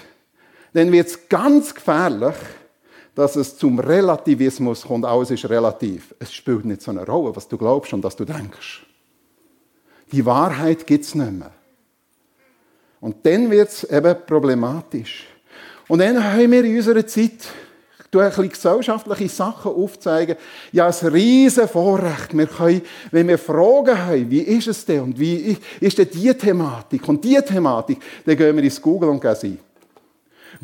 dann 0.73 0.91
wird 0.91 1.09
es 1.09 1.29
ganz 1.29 1.75
gefährlich, 1.75 2.35
dass 3.15 3.37
es 3.37 3.57
zum 3.57 3.79
Relativismus 3.79 4.83
kommt. 4.83 5.05
Alles 5.05 5.31
ist 5.31 5.49
relativ. 5.49 6.15
Es 6.19 6.33
spielt 6.33 6.65
nicht 6.65 6.83
so 6.83 6.91
eine 6.91 7.07
Rolle, 7.07 7.37
was 7.37 7.47
du 7.47 7.57
glaubst 7.57 7.93
und 7.93 8.03
was 8.03 8.17
du 8.17 8.25
denkst. 8.25 8.85
Die 10.11 10.27
Wahrheit 10.27 10.87
gibt 10.87 11.05
es 11.05 11.15
nicht 11.15 11.33
mehr. 11.33 11.53
Und 13.01 13.25
dann 13.25 13.51
wird 13.51 13.69
es 13.69 13.85
eben 13.85 14.17
problematisch. 14.27 15.27
Und 15.89 15.99
dann 15.99 16.23
haben 16.23 16.51
wir 16.51 16.65
in 16.65 16.77
unserer 16.77 17.07
Zeit 17.07 17.49
ein 18.23 18.31
bisschen 18.31 18.49
gesellschaftliche 18.49 19.29
Sachen 19.29 19.73
aufzeigen. 19.73 20.37
Ja, 20.73 20.87
ein 20.87 21.09
riesen 21.09 21.69
Vorrecht. 21.69 22.37
Wir 22.37 22.47
können, 22.47 22.83
wenn 23.11 23.29
wir 23.29 23.39
Fragen 23.39 23.99
haben, 23.99 24.31
wie 24.31 24.41
ist 24.41 24.69
es 24.69 24.85
denn 24.85 25.01
und 25.01 25.19
wie 25.19 25.57
ist 25.81 25.99
denn 25.99 26.09
die 26.13 26.33
Thematik 26.35 27.09
und 27.09 27.25
die 27.25 27.41
Thematik, 27.41 27.99
dann 28.25 28.37
gehen 28.37 28.57
wir 28.57 28.63
ins 28.63 28.81
Google 28.81 29.09
und 29.09 29.21
gehen 29.21 29.35
sie. 29.35 29.59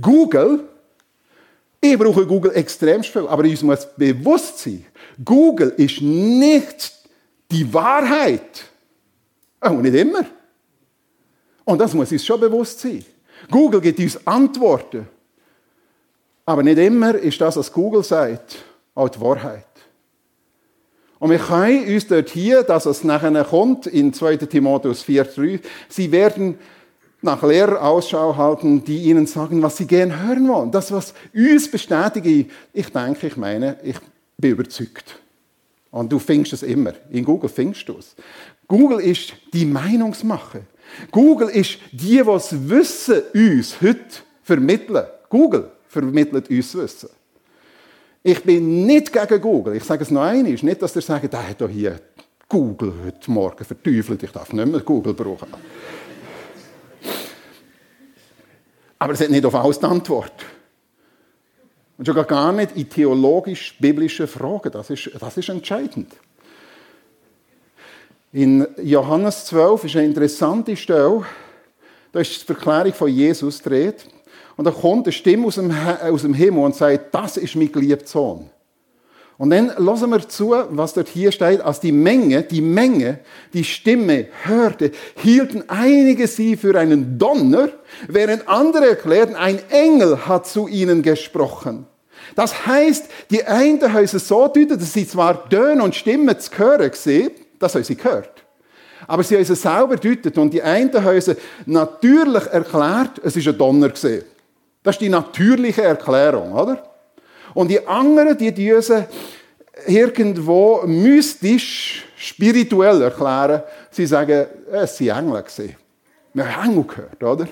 Google, 0.01 0.61
ich 1.81 1.99
brauche 1.99 2.27
Google 2.27 2.53
extrem 2.55 3.03
viel, 3.03 3.27
aber 3.27 3.43
uns 3.43 3.63
muss 3.63 3.89
bewusst 3.97 4.59
sein, 4.61 4.87
Google 5.25 5.75
ist 5.77 6.01
nicht 6.01 6.93
die 7.51 7.73
Wahrheit. 7.73 8.65
Auch 9.61 9.81
nicht 9.81 9.95
immer. 9.95 10.25
Und 11.65 11.79
das 11.79 11.93
muss 11.93 12.13
uns 12.13 12.25
schon 12.25 12.41
bewusst 12.41 12.81
sein. 12.81 13.05
Google 13.51 13.81
gibt 13.81 13.99
uns 13.99 14.27
Antworten. 14.27 15.09
Aber 16.45 16.63
nicht 16.63 16.79
immer 16.79 17.15
ist 17.15 17.41
das, 17.41 17.57
was 17.57 17.73
Google 17.73 18.03
sagt, 18.03 18.57
auch 18.95 19.09
die 19.09 19.21
Wahrheit. 19.21 19.67
Und 21.21 21.31
wir 21.31 21.39
können 21.39 21.87
uns 21.87 22.07
dort 22.07 22.31
hier, 22.31 22.63
dass 22.63 22.87
es 22.87 23.05
nachher 23.05 23.45
kommt, 23.45 23.87
in 23.87 24.13
2. 24.13 24.39
Timotheus 24.39 25.05
4,3, 25.05 25.61
sie 25.89 26.11
werden 26.11 26.59
nach 27.23 27.43
Lehrer 27.43 27.83
Ausschau 27.83 28.37
halten, 28.37 28.83
die 28.83 29.05
ihnen 29.05 29.27
sagen, 29.27 29.63
was 29.63 29.77
sie 29.77 29.87
gern 29.87 30.23
hören 30.23 30.49
wollen. 30.49 30.71
Das, 30.71 30.91
was 30.91 31.13
uns 31.35 31.71
bestätigt, 31.71 32.51
ich 32.73 32.89
denke, 32.89 33.27
ich 33.27 33.37
meine, 33.37 33.77
ich 33.83 33.97
bin 34.39 34.53
überzeugt. 34.53 35.21
Und 35.91 36.11
du 36.11 36.19
findest 36.19 36.55
es 36.55 36.63
immer. 36.63 36.95
In 37.11 37.25
Google 37.25 37.51
findest 37.51 37.89
du 37.89 37.99
es. 37.99 38.15
Google 38.67 39.01
ist 39.01 39.35
die 39.53 39.67
Meinungsmache. 39.67 40.63
Google 41.11 41.49
ist 41.49 41.79
die, 41.93 42.19
die 42.19 42.23
das 42.25 42.69
Wissen 42.69 43.23
uns 43.35 43.81
heute 43.81 44.23
vermitteln. 44.43 45.07
Google 45.29 45.71
vermittelt 45.89 46.51
uns 46.51 46.75
Wissen. 46.75 47.11
Ich 48.23 48.43
bin 48.43 48.87
nicht 48.87 49.13
gegen 49.13 49.41
Google. 49.41 49.77
Ich 49.77 49.85
sage 49.85 50.03
es 50.03 50.11
noch 50.11 50.23
einmal. 50.23 50.53
Nicht, 50.53 50.83
dass 50.83 50.95
ihr 50.95 51.03
sagt, 51.03 51.33
der 51.33 51.49
hat 51.49 51.63
hier 51.71 52.01
Google 52.49 52.93
heute 53.05 53.31
Morgen 53.31 53.65
verteufelt. 53.65 54.23
Ich 54.23 54.33
darf 54.33 54.53
nicht 54.53 54.67
mehr 54.67 54.81
Google 54.81 55.15
brauchen. 55.15 55.49
Aber 58.99 59.13
es 59.15 59.21
hat 59.21 59.31
nicht 59.31 59.45
auf 59.47 59.55
alles 59.55 59.79
die 59.79 59.87
Antwort. 59.87 60.45
Und 61.97 62.07
schon 62.07 62.27
gar 62.27 62.53
nicht 62.53 62.77
in 62.77 62.89
theologisch-biblischen 62.89 64.27
Fragen. 64.27 64.71
Das 64.73 64.91
ist, 64.91 65.11
das 65.19 65.37
ist 65.37 65.49
entscheidend. 65.49 66.13
In 68.33 68.65
Johannes 68.81 69.47
12 69.47 69.85
ist 69.85 69.97
eine 69.97 70.07
interessante 70.07 70.77
Stelle. 70.77 71.25
Da 72.13 72.21
ist 72.21 72.43
die 72.43 72.47
Verklärung 72.47 72.93
von 72.93 73.09
Jesus 73.09 73.61
dreht. 73.61 74.07
Und 74.57 74.67
da 74.67 74.71
kommt 74.71 75.07
eine 75.07 75.13
Stimme 75.13 75.49
aus 75.49 75.57
dem, 75.57 75.75
aus 76.03 76.23
dem 76.23 76.35
Himmel 76.35 76.63
und 76.63 76.77
sagt, 76.77 77.13
das 77.13 77.37
ist 77.39 77.57
mein 77.57 77.73
geliebter 77.73 78.07
Sohn. 78.07 78.49
Und 79.37 79.51
dann 79.51 79.73
lassen 79.79 80.11
wir 80.11 80.29
zu, 80.29 80.55
was 80.69 80.93
dort 80.93 81.09
hier 81.09 81.33
steht, 81.33 81.61
als 81.61 81.81
die 81.81 81.91
Menge, 81.91 82.43
die 82.43 82.61
Menge, 82.61 83.21
die 83.53 83.65
Stimme 83.65 84.27
hörte, 84.45 84.93
hielten 85.17 85.65
einige 85.67 86.29
sie 86.29 86.57
für 86.57 86.79
einen 86.79 87.19
Donner, 87.19 87.71
während 88.07 88.47
andere 88.47 88.91
erklärten, 88.91 89.35
ein 89.35 89.59
Engel 89.71 90.27
hat 90.29 90.47
zu 90.47 90.69
ihnen 90.69 91.03
gesprochen. 91.03 91.87
Das 92.37 92.67
heißt, 92.67 93.07
die 93.31 93.43
einen 93.45 93.93
haben 93.93 94.05
es 94.05 94.13
so 94.13 94.47
deutet, 94.47 94.81
dass 94.81 94.93
sie 94.93 95.09
zwar 95.09 95.49
Töne 95.49 95.83
und 95.83 95.97
Stimmen 95.97 96.39
zu 96.39 96.59
hören 96.59 96.91
sehen, 96.93 97.31
das 97.61 97.75
haben 97.75 97.85
sie 97.85 97.95
gehört. 97.95 98.45
Aber 99.07 99.23
sie 99.23 99.37
haben 99.37 99.43
es 99.43 99.63
selber 99.63 99.97
deutet 99.97 100.37
und 100.37 100.53
die 100.53 100.63
einen 100.63 100.93
haben 100.93 101.17
es 101.17 101.31
natürlich 101.67 102.47
erklärt, 102.47 103.21
es 103.23 103.37
ist 103.37 103.47
ein 103.47 103.57
Donner 103.57 103.91
gesehen. 103.91 104.25
Das 104.83 104.97
ist 104.97 105.01
die 105.01 105.09
natürliche 105.09 105.83
Erklärung, 105.83 106.53
oder? 106.53 106.83
Und 107.55 107.69
die 107.69 107.87
anderen, 107.87 108.37
die 108.37 108.53
diese 108.53 109.07
irgendwo 109.87 110.83
mystisch, 110.87 112.05
spirituell 112.17 113.03
erklären, 113.03 113.63
sie 113.91 114.07
sagen, 114.07 114.47
es 114.71 115.01
waren 115.01 115.29
Engel. 115.29 115.43
Gewesen. 115.43 115.77
Wir 116.35 116.57
haben 116.57 116.71
Engel 116.71 116.85
gehört, 116.85 117.23
oder? 117.23 117.49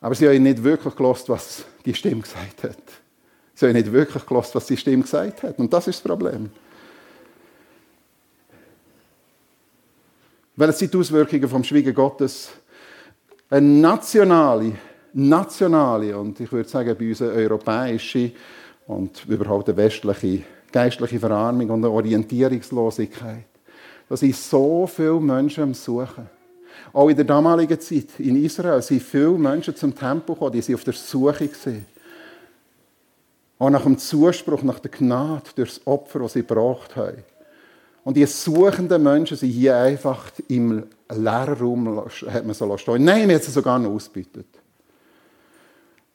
Aber 0.00 0.14
sie 0.14 0.28
haben 0.28 0.42
nicht 0.42 0.62
wirklich 0.62 0.94
gelost, 0.94 1.28
was 1.28 1.64
die 1.84 1.94
Stimme 1.94 2.22
gesagt 2.22 2.64
hat. 2.64 2.76
Sie 3.54 3.66
haben 3.66 3.74
nicht 3.74 3.92
wirklich 3.92 4.26
gelost, 4.26 4.54
was 4.54 4.66
die 4.66 4.76
Stimme 4.76 5.02
gesagt 5.02 5.42
hat. 5.42 5.58
Und 5.58 5.72
das 5.72 5.86
ist 5.86 6.04
das 6.04 6.10
Problem. 6.10 6.50
Weil 10.56 10.68
es 10.68 10.78
sind 10.78 10.92
die 10.92 10.98
Auswirkungen 10.98 11.48
vom 11.48 11.64
Schweigen 11.64 11.94
Gottes 11.94 12.50
eine 13.48 13.66
nationale 13.66 14.72
nationale 15.12 16.18
und 16.18 16.40
ich 16.40 16.50
würde 16.50 16.68
sagen 16.68 16.96
bei 16.98 17.08
uns 17.08 17.22
eine 17.22 17.32
europäische 17.32 18.32
und 18.86 19.24
überhaupt 19.26 19.68
eine 19.68 19.76
westliche 19.76 20.42
geistliche 20.70 21.20
Verarmung 21.20 21.68
und 21.68 21.84
eine 21.84 21.90
Orientierungslosigkeit. 21.90 23.44
Da 24.08 24.16
sind 24.16 24.34
so 24.34 24.86
viele 24.86 25.20
Menschen 25.20 25.64
am 25.64 25.74
Suchen. 25.74 26.28
Auch 26.92 27.08
in 27.08 27.16
der 27.16 27.26
damaligen 27.26 27.78
Zeit 27.78 28.18
in 28.18 28.42
Israel 28.42 28.80
sind 28.80 29.02
viele 29.02 29.32
Menschen 29.32 29.76
zum 29.76 29.94
Tempel 29.94 30.34
gekommen, 30.34 30.52
die 30.52 30.62
sind 30.62 30.76
auf 30.76 30.84
der 30.84 30.94
Suche 30.94 31.48
waren. 31.64 31.86
Auch 33.58 33.70
nach 33.70 33.82
dem 33.82 33.98
Zuspruch, 33.98 34.62
nach 34.62 34.80
der 34.80 34.90
Gnade 34.90 35.50
durch 35.54 35.74
das 35.74 35.86
Opfer, 35.86 36.20
das 36.20 36.32
sie 36.32 36.40
gebracht 36.40 36.96
haben. 36.96 37.22
Und 38.04 38.16
die 38.16 38.26
suchenden 38.26 39.02
Menschen 39.02 39.36
sind 39.36 39.50
hier 39.50 39.76
einfach 39.76 40.30
im 40.48 40.84
leeren 41.10 41.54
Raum, 41.54 42.02
hat 42.28 42.44
man 42.44 42.54
so 42.54 42.76
stehen. 42.76 43.04
Nein, 43.04 43.28
wir 43.28 43.36
haben 43.36 43.42
sie 43.42 43.52
sogar 43.52 43.78
noch 43.78 43.90
ausgebeutet. 43.90 44.46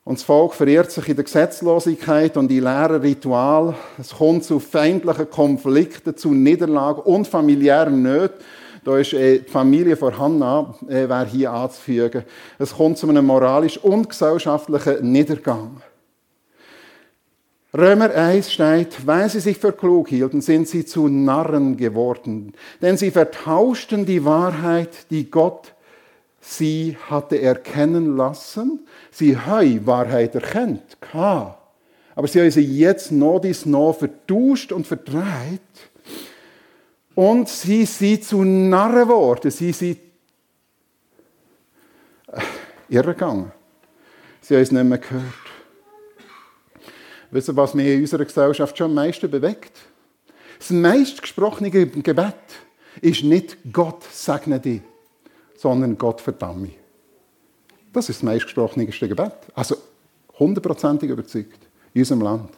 Und 0.03 0.19
das 0.19 0.23
Volk 0.23 0.53
verirrt 0.53 0.89
sich 0.91 1.09
in 1.09 1.15
der 1.15 1.25
Gesetzlosigkeit 1.25 2.37
und 2.37 2.49
in 2.49 2.63
leeren 2.63 3.01
Ritual. 3.01 3.75
Es 3.97 4.11
kommt 4.11 4.43
zu 4.45 4.59
feindlichen 4.59 5.29
Konflikten, 5.29 6.15
zu 6.15 6.33
Niederlagen 6.33 7.01
und 7.01 7.27
familiären 7.27 8.01
Nöten. 8.01 8.37
Da 8.85 8.97
ist 8.97 9.11
äh, 9.11 9.39
die 9.39 9.49
Familie 9.49 9.97
von 9.97 10.17
Hannah, 10.17 10.73
äh, 10.87 11.09
wäre 11.09 11.25
hier 11.25 11.51
anzufügen. 11.51 12.23
Es 12.57 12.73
kommt 12.73 12.97
zu 12.97 13.09
einem 13.09 13.25
moralischen 13.25 13.81
und 13.81 14.07
gesellschaftlichen 14.09 15.11
Niedergang. 15.11 15.81
Römer 17.73 18.11
1 18.11 18.51
steht, 18.51 19.05
weil 19.05 19.29
sie 19.29 19.41
sich 19.41 19.57
für 19.57 19.73
klug 19.73 20.07
hielten, 20.09 20.41
sind 20.41 20.67
sie 20.67 20.85
zu 20.85 21.09
Narren 21.09 21.75
geworden. 21.75 22.53
Denn 22.81 22.97
sie 22.97 23.11
vertauschten 23.11 24.05
die 24.05 24.23
Wahrheit, 24.23 25.09
die 25.09 25.29
Gott 25.29 25.73
sie 26.39 26.97
hatte 27.09 27.41
erkennen 27.41 28.15
lassen. 28.15 28.87
Sie 29.11 29.37
haben 29.37 29.85
Wahrheit 29.85 30.35
erkennt, 30.35 30.97
aber 31.11 32.27
sie 32.27 32.39
haben 32.39 32.51
sie 32.51 32.61
jetzt 32.61 33.11
noch 33.11 33.39
dies 33.39 33.65
noch 33.65 33.93
vertauscht 33.93 34.71
und 34.71 34.87
verdreht. 34.87 35.61
Und 37.15 37.49
sie 37.49 37.85
sind 37.85 38.23
zu 38.23 38.43
Narren 38.43 39.07
geworden. 39.07 39.51
Sie 39.51 39.71
sind 39.71 39.97
äh, 42.27 42.41
irregegangen. 42.89 43.51
Sie 44.41 44.55
haben 44.55 44.61
es 44.61 44.71
nicht 44.71 44.83
mehr 44.83 44.99
gehört. 44.99 45.46
Wissen 47.31 47.55
was 47.55 47.73
mich 47.73 47.87
in 47.87 48.01
unserer 48.01 48.25
Gesellschaft 48.25 48.77
schon 48.77 48.91
am 48.91 48.95
meisten 48.95 49.29
bewegt? 49.29 49.71
Das 50.59 50.69
meistgesprochene 50.69 51.69
Gebet 51.69 52.35
ist 53.01 53.23
nicht 53.23 53.57
Gott 53.71 54.03
segne 54.11 54.59
dich, 54.59 54.81
sondern 55.55 55.97
Gott 55.97 56.21
verdamme 56.21 56.61
mich. 56.61 56.77
Das 57.93 58.09
ist 58.09 58.19
das 58.19 58.23
meistgesprochenste 58.23 59.07
Gebet. 59.07 59.33
Also 59.53 59.75
hundertprozentig 60.39 61.09
überzeugt 61.09 61.59
in 61.93 62.01
unserem 62.01 62.21
Land. 62.21 62.51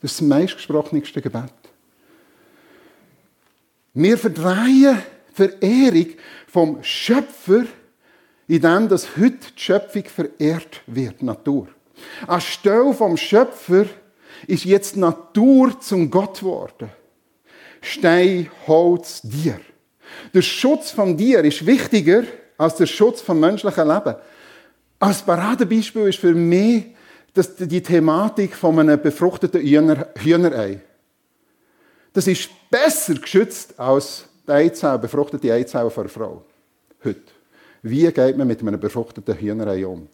Das 0.00 0.12
ist 0.12 0.20
das 0.20 0.28
meistgesprochenste 0.28 1.20
Gebet. 1.20 1.52
Wir 3.94 4.16
verdrehen 4.16 5.02
Verehrung 5.32 6.06
vom 6.46 6.82
Schöpfer, 6.82 7.64
indem 8.48 8.88
das 8.88 9.16
heute 9.16 9.38
die 9.56 9.60
Schöpfung 9.60 10.04
verehrt 10.04 10.80
wird, 10.86 11.22
Natur. 11.22 11.68
Anstelle 12.26 12.94
vom 12.94 13.16
Schöpfer 13.16 13.86
ist 14.46 14.64
jetzt 14.64 14.96
Natur 14.96 15.78
zum 15.80 16.10
Gott 16.10 16.40
geworden. 16.40 16.90
Stein, 17.80 18.50
Holz, 18.66 19.22
Tier. 19.22 19.60
Der 20.34 20.42
Schutz 20.42 20.90
vom 20.90 21.16
Tier 21.16 21.44
ist 21.44 21.66
wichtiger 21.66 22.24
als 22.58 22.76
der 22.76 22.86
Schutz 22.86 23.20
vom 23.20 23.40
menschlichen 23.40 23.88
Leben. 23.88 24.14
Als 24.98 25.22
Paradebeispiel 25.22 26.08
ist 26.08 26.18
für 26.18 26.34
mich 26.34 26.86
das 27.34 27.56
die 27.56 27.82
Thematik 27.82 28.54
von 28.54 28.78
einem 28.78 29.00
befruchteten 29.00 29.60
Hühnerei. 29.62 30.80
Das 32.12 32.26
ist 32.26 32.50
besser 32.70 33.14
geschützt 33.14 33.78
als 33.80 34.26
die 34.46 34.52
Eizelle, 34.52 34.98
befruchtete 34.98 35.52
Eizelle 35.52 35.90
von 35.90 36.04
einer 36.04 36.10
Frau. 36.10 36.44
Heute. 37.04 37.22
Wie 37.82 38.10
geht 38.12 38.36
man 38.36 38.46
mit 38.46 38.60
einem 38.60 38.78
befruchteten 38.78 39.34
Hühnerei 39.34 39.86
um? 39.86 40.08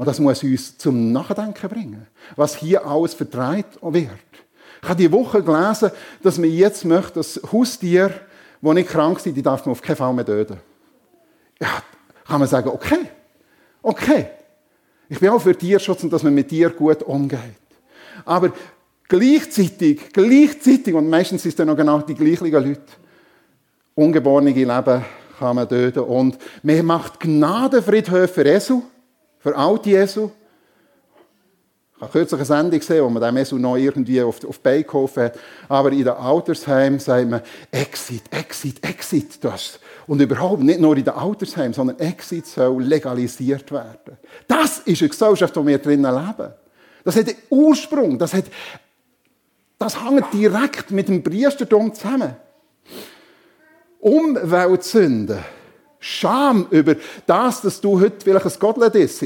Und 0.00 0.06
das 0.06 0.18
muss 0.18 0.42
uns 0.42 0.78
zum 0.78 1.12
Nachdenken 1.12 1.68
bringen, 1.68 2.06
was 2.34 2.56
hier 2.56 2.86
alles 2.86 3.12
vertreibt 3.12 3.78
wird. 3.82 4.08
Ich 4.82 4.88
habe 4.88 4.96
die 4.96 5.12
Woche 5.12 5.42
gelesen, 5.42 5.90
dass 6.22 6.38
man 6.38 6.50
jetzt 6.50 6.86
möchte, 6.86 7.16
dass 7.16 7.38
Haustiere, 7.52 8.14
die 8.62 8.72
nicht 8.72 8.88
krank 8.88 9.20
sind, 9.20 9.36
die 9.36 9.42
darf 9.42 9.66
man 9.66 9.72
auf 9.72 9.82
keinen 9.82 9.96
Fall 9.96 10.14
mehr 10.14 10.24
töten. 10.24 10.56
Ja, 11.60 11.82
kann 12.26 12.40
man 12.40 12.48
sagen, 12.48 12.70
okay, 12.70 13.10
okay. 13.82 14.28
Ich 15.10 15.20
bin 15.20 15.28
auch 15.28 15.42
für 15.42 15.54
Tierschutz 15.54 16.02
und 16.02 16.10
dass 16.10 16.22
man 16.22 16.32
mit 16.32 16.48
Tieren 16.48 16.74
gut 16.74 17.02
umgeht. 17.02 17.38
Aber 18.24 18.54
gleichzeitig, 19.06 20.14
gleichzeitig, 20.14 20.94
und 20.94 21.10
meistens 21.10 21.42
sind 21.42 21.50
es 21.50 21.56
dann 21.56 21.66
noch 21.66 21.76
genau 21.76 22.00
die 22.00 22.14
gleichen 22.14 22.50
Leute, 22.50 22.80
ungeborene 23.94 24.52
Leben 24.52 25.04
kann 25.38 25.56
man 25.56 25.68
töten. 25.68 25.98
Und 25.98 26.38
man 26.62 26.86
macht 26.86 27.20
Gnadenfriedhöfe 27.20 28.46
für 29.40 29.56
alte 29.56 29.90
Jesu. 29.90 30.30
Ich 31.96 32.02
habe 32.02 32.12
kürzlich 32.12 32.38
eine 32.38 32.46
Sendung 32.46 32.78
gesehen, 32.78 33.04
wo 33.04 33.10
man 33.10 33.22
den 33.22 33.36
Jesu 33.36 33.58
noch 33.58 33.76
irgendwie 33.76 34.22
auf, 34.22 34.42
auf 34.44 34.58
die 34.58 34.84
geholfen 34.84 35.24
hat. 35.24 35.38
Aber 35.68 35.92
in 35.92 35.98
den 35.98 36.08
Altersheimen 36.08 36.98
sagt 36.98 37.28
man, 37.28 37.42
Exit, 37.70 38.22
Exit, 38.30 38.82
Exit. 38.86 39.44
Das. 39.44 39.78
Und 40.06 40.20
überhaupt 40.20 40.62
nicht 40.62 40.80
nur 40.80 40.96
in 40.96 41.04
den 41.04 41.12
Altersheimen, 41.12 41.74
sondern 41.74 41.98
Exit 41.98 42.46
soll 42.46 42.82
legalisiert 42.82 43.70
werden. 43.70 44.16
Das 44.48 44.78
ist 44.78 45.02
eine 45.02 45.10
Gesellschaft, 45.10 45.54
in 45.56 45.66
der 45.66 45.72
wir 45.72 45.78
drinnen 45.78 46.14
leben. 46.14 46.52
Das 47.04 47.16
hat 47.16 47.28
einen 47.28 47.36
Ursprung. 47.50 48.18
Das, 48.18 48.32
hat, 48.32 48.44
das 49.78 50.02
hängt 50.02 50.32
direkt 50.32 50.90
mit 50.90 51.08
dem 51.08 51.22
Priestertum 51.22 51.92
zusammen. 51.92 52.34
Umweltsünden 54.00 55.38
Scham 56.00 56.66
über 56.70 56.96
das, 57.26 57.60
dass 57.60 57.80
du 57.80 58.00
heute 58.00 58.16
vielleicht 58.24 58.46
ein 58.46 58.58
Gottlet 58.58 58.94
isst. 58.94 59.24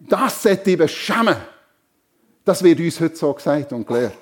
Das 0.00 0.42
sollte 0.42 0.76
dich 0.76 0.90
schämen. 0.96 1.36
Das 2.44 2.62
wird 2.62 2.80
uns 2.80 2.98
heute 3.00 3.16
so 3.16 3.32
gesagt 3.34 3.72
und 3.72 3.86
gelehrt. 3.86 4.16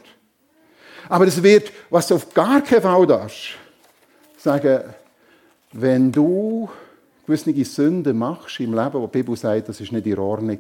Aber 1.09 1.27
es 1.27 1.43
wird, 1.43 1.73
was 1.89 2.09
du 2.09 2.17
auf 2.17 2.35
gar 2.35 2.61
keinen 2.61 2.83
Fall 2.83 3.07
darfst, 3.07 3.51
sagen, 4.37 4.83
wenn 5.73 6.11
du 6.11 6.69
gewisse 7.25 7.65
Sünden 7.65 8.19
machst 8.19 8.59
im 8.61 8.75
Leben, 8.75 8.95
wo 8.95 9.07
die 9.07 9.19
Bibel 9.19 9.37
sagt, 9.37 9.69
das 9.69 9.81
ist 9.81 9.93
nicht 9.93 10.07
in 10.07 10.19
Ordnung, 10.19 10.59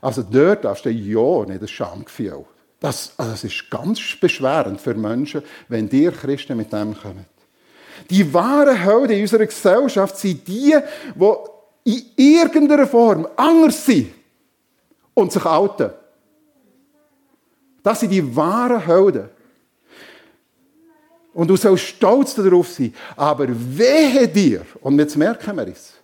also 0.00 0.22
dort 0.22 0.64
darfst 0.64 0.84
du 0.84 0.90
ja 0.90 1.44
nicht 1.44 1.62
das 1.62 1.70
Schamgefühl. 1.70 2.44
Das, 2.78 3.12
also 3.16 3.32
das 3.32 3.44
ist 3.44 3.68
ganz 3.68 4.00
beschwerend 4.18 4.80
für 4.80 4.94
Menschen, 4.94 5.42
wenn 5.68 5.88
dir 5.88 6.12
Christen 6.12 6.56
mit 6.56 6.72
dem 6.72 6.96
kommen. 6.98 7.26
Die 8.08 8.32
wahren 8.32 8.76
Helden 8.76 9.16
in 9.16 9.22
unserer 9.22 9.46
Gesellschaft 9.46 10.16
sind 10.16 10.46
die, 10.46 10.76
die 11.14 11.92
in 11.92 12.02
irgendeiner 12.16 12.86
Form 12.86 13.26
anders 13.36 13.84
sind 13.84 14.12
und 15.14 15.32
sich 15.32 15.44
outen. 15.44 15.90
Das 17.82 18.00
sind 18.00 18.10
die 18.10 18.36
wahren 18.36 18.84
Helden. 18.84 19.28
Und 21.32 21.48
du 21.48 21.56
sollst 21.56 21.84
stolz 21.84 22.34
darauf 22.34 22.68
sein. 22.68 22.94
Aber 23.16 23.46
wehe 23.48 24.26
dir, 24.28 24.66
und 24.80 24.98
jetzt 24.98 25.16
merken 25.16 25.56
wir 25.56 25.68
es, 25.68 25.94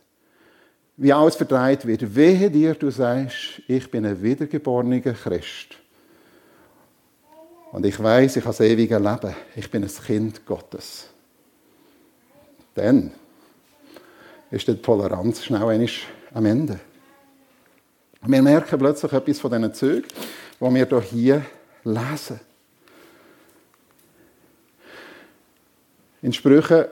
wie 0.97 1.13
alles 1.13 1.37
verdreht 1.37 1.87
wird, 1.87 2.15
wehe 2.15 2.51
dir, 2.51 2.75
du 2.75 2.91
sagst, 2.91 3.61
ich 3.67 3.91
bin 3.91 4.07
ein 4.07 4.23
wiedergeborener 4.23 5.01
Christ. 5.01 5.77
Und 7.73 7.85
ich 7.85 8.03
weiß, 8.03 8.37
ich 8.37 8.45
habe 8.45 8.57
das 8.57 8.61
ewige 8.61 8.99
Leben. 8.99 9.35
Ich 9.55 9.71
bin 9.71 9.83
ein 9.83 9.91
Kind 10.07 10.47
Gottes. 10.47 11.09
Dann 12.77 13.11
ist 14.51 14.69
die 14.69 14.77
Toleranz 14.77 15.45
schnell 15.45 15.89
am 16.33 16.47
Ende. 16.47 16.79
Wir 18.23 18.43
merken 18.43 18.79
plötzlich 18.79 19.13
etwas 19.13 19.41
von 19.41 19.51
diesen 19.51 19.75
Zügen, 19.75 20.09
die 20.61 20.75
wir 20.75 21.01
hier 21.01 21.45
lesen. 21.85 22.41
In 26.23 26.33
Sprüchen 26.33 26.85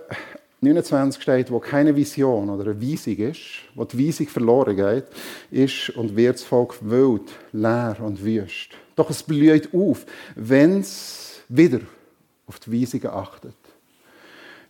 29 0.61 1.23
steht, 1.23 1.51
wo 1.51 1.59
keine 1.59 1.95
Vision 1.95 2.49
oder 2.49 2.71
eine 2.71 2.81
Weisung 2.81 3.17
ist, 3.17 3.41
wo 3.75 3.85
die 3.85 4.07
Weisung 4.07 4.29
verloren 4.29 4.77
geht, 4.77 5.05
ist 5.51 5.91
und 5.91 6.17
wird 6.17 6.37
das 6.37 6.45
Volk 6.45 6.77
wild, 6.81 7.31
leer 7.53 7.97
und 8.01 8.25
wüst. 8.25 8.71
Doch 8.97 9.11
es 9.11 9.23
blüht 9.23 9.75
auf, 9.75 10.07
wenn 10.35 10.81
es 10.81 11.41
wieder 11.49 11.81
auf 12.47 12.59
die 12.61 12.81
Weisungen 12.81 13.09
achtet. 13.09 13.55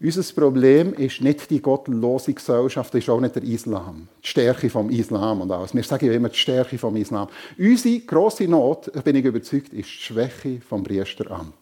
Unser 0.00 0.34
Problem 0.34 0.92
ist 0.94 1.20
nicht 1.20 1.50
die 1.50 1.62
gottlose 1.62 2.34
Gesellschaft, 2.34 2.94
ist 2.94 3.08
auch 3.08 3.20
nicht 3.20 3.36
der 3.36 3.44
Islam. 3.44 4.08
Die 4.22 4.28
Stärke 4.28 4.68
vom 4.68 4.90
Islam 4.90 5.40
und 5.40 5.50
alles. 5.50 5.74
Wir 5.74 5.82
sagen 5.82 6.10
immer 6.10 6.28
die 6.28 6.36
Stärke 6.36 6.78
vom 6.78 6.96
Islam. 6.96 7.28
Unsere 7.56 8.00
grosse 8.00 8.48
Not, 8.48 8.90
bin 9.04 9.16
ich 9.16 9.24
überzeugt, 9.24 9.72
ist 9.72 9.88
die 9.88 9.92
Schwäche 9.92 10.60
vom 10.60 10.82
Priesteramt. 10.82 11.54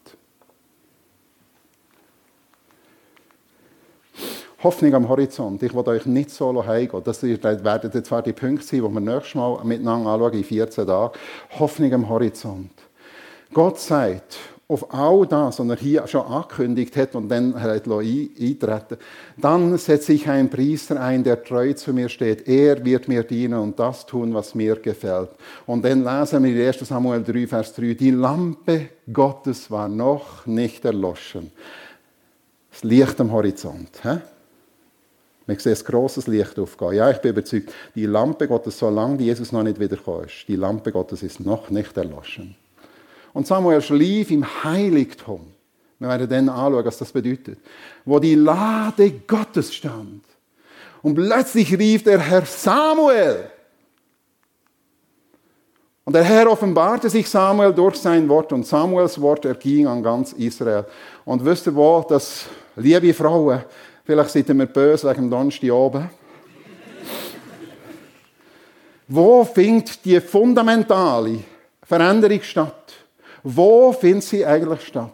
Hoffnung 4.63 4.95
am 4.95 5.09
Horizont. 5.09 5.61
Ich 5.63 5.75
will 5.75 5.89
euch 5.89 6.07
nicht 6.07 6.31
solo 6.31 6.65
heimgehen. 6.65 7.03
Das 7.05 7.23
werden 7.23 8.05
zwar 8.05 8.23
die 8.23 8.33
Punkte 8.33 8.65
sein, 8.65 8.81
die 8.81 8.89
wir 8.89 9.01
nächstes 9.01 9.35
Mal 9.35 9.65
miteinander 9.65 10.11
anschauen, 10.11 10.35
in 10.35 10.45
14 10.45 10.87
Tagen. 10.87 11.19
Hoffnung 11.59 11.93
am 11.93 12.09
Horizont. 12.09 12.71
Gott 13.53 13.81
sagt, 13.81 14.39
auf 14.69 14.95
all 14.95 15.27
das, 15.27 15.59
was 15.59 15.69
er 15.69 15.77
hier 15.77 16.07
schon 16.07 16.23
angekündigt 16.23 16.97
hat 16.97 17.15
und 17.15 17.29
dann 17.29 17.61
hat 17.61 17.87
eintreten 17.87 18.97
dann 19.37 19.77
setze 19.77 20.15
ich 20.15 20.29
einen 20.29 20.49
Priester 20.49 21.01
ein, 21.01 21.25
der 21.25 21.43
treu 21.45 21.73
zu 21.75 21.93
mir 21.93 22.09
steht. 22.09 22.49
Er 22.49 22.83
wird 22.85 23.09
mir 23.09 23.23
dienen 23.23 23.59
und 23.59 23.79
das 23.79 24.07
tun, 24.07 24.33
was 24.33 24.55
mir 24.55 24.77
gefällt. 24.77 25.31
Und 25.67 25.85
dann 25.85 26.05
lesen 26.05 26.43
wir 26.43 26.51
in 26.51 26.67
1 26.67 26.79
Samuel 26.89 27.23
3, 27.23 27.47
Vers 27.47 27.75
3, 27.75 27.95
die 27.95 28.11
Lampe 28.13 28.89
Gottes 29.13 29.71
war 29.71 29.89
noch 29.89 30.47
nicht 30.47 30.85
erloschen. 30.85 31.53
Das 32.71 32.83
Licht 32.85 33.21
am 33.21 33.31
Horizont. 33.31 33.91
He? 34.03 34.19
Wir 35.47 35.59
sehen 35.59 35.77
ein 35.77 35.85
grosses 35.85 36.27
Licht 36.29 36.59
aufgehen. 36.59 36.95
Ja, 36.95 37.11
ich 37.11 37.19
bin 37.19 37.33
überzeugt, 37.33 37.73
die 37.95 38.07
Lampe 38.07 38.49
Gottes, 38.49 38.79
solange 38.79 39.23
Jesus 39.23 39.53
noch 39.53 39.65
nicht 39.65 39.79
wiedergekommen 39.79 40.27
ist, 40.27 40.45
die 40.49 40.57
Lampe 40.57 40.93
Gottes 40.93 41.23
ist 41.23 41.41
noch 41.41 41.69
nicht 41.69 41.97
erloschen. 41.97 42.57
Und 43.33 43.47
Samuel 43.47 43.81
schlief 43.81 44.31
im 44.31 44.45
Heiligtum. 44.65 45.53
Wir 45.99 46.09
werden 46.09 46.29
dann 46.29 46.49
anschauen, 46.49 46.85
was 46.85 46.99
das 46.99 47.13
bedeutet. 47.13 47.59
Wo 48.05 48.19
die 48.19 48.35
Lade 48.35 49.11
Gottes 49.27 49.75
stand. 49.75 50.23
Und 51.03 51.15
plötzlich 51.15 51.77
rief 51.79 52.03
der 52.05 52.19
Herr 52.19 52.45
Samuel. 52.45 53.51
Und 56.05 56.15
der 56.15 56.25
Herr 56.25 56.51
offenbarte 56.51 57.09
sich 57.09 57.29
Samuel 57.29 57.73
durch 57.73 57.97
sein 57.97 58.29
Wort 58.29 58.53
und 58.53 58.67
Samuels 58.67 59.21
Wort 59.21 59.45
erging 59.45 59.87
an 59.87 60.03
ganz 60.03 60.33
Israel. 60.33 60.85
Und 61.25 61.45
wisst 61.45 61.67
ihr 61.67 61.75
wo, 61.75 62.05
dass, 62.09 62.47
liebe 62.75 63.15
Frauen, 63.15 63.63
vielleicht 64.05 64.31
seid 64.31 64.49
ihr 64.49 64.55
mir 64.55 64.67
böse 64.67 65.09
wegen 65.09 65.23
dem 65.23 65.31
Donnerstag 65.31 65.71
oben. 65.71 66.11
wo 69.07 69.45
findet 69.45 70.05
die 70.05 70.21
fundamentale 70.21 71.39
Veränderung 71.85 72.43
statt? 72.43 72.82
Wo 73.43 73.93
findet 73.93 74.25
sie 74.25 74.47
eigentlich 74.47 74.87
statt? 74.87 75.13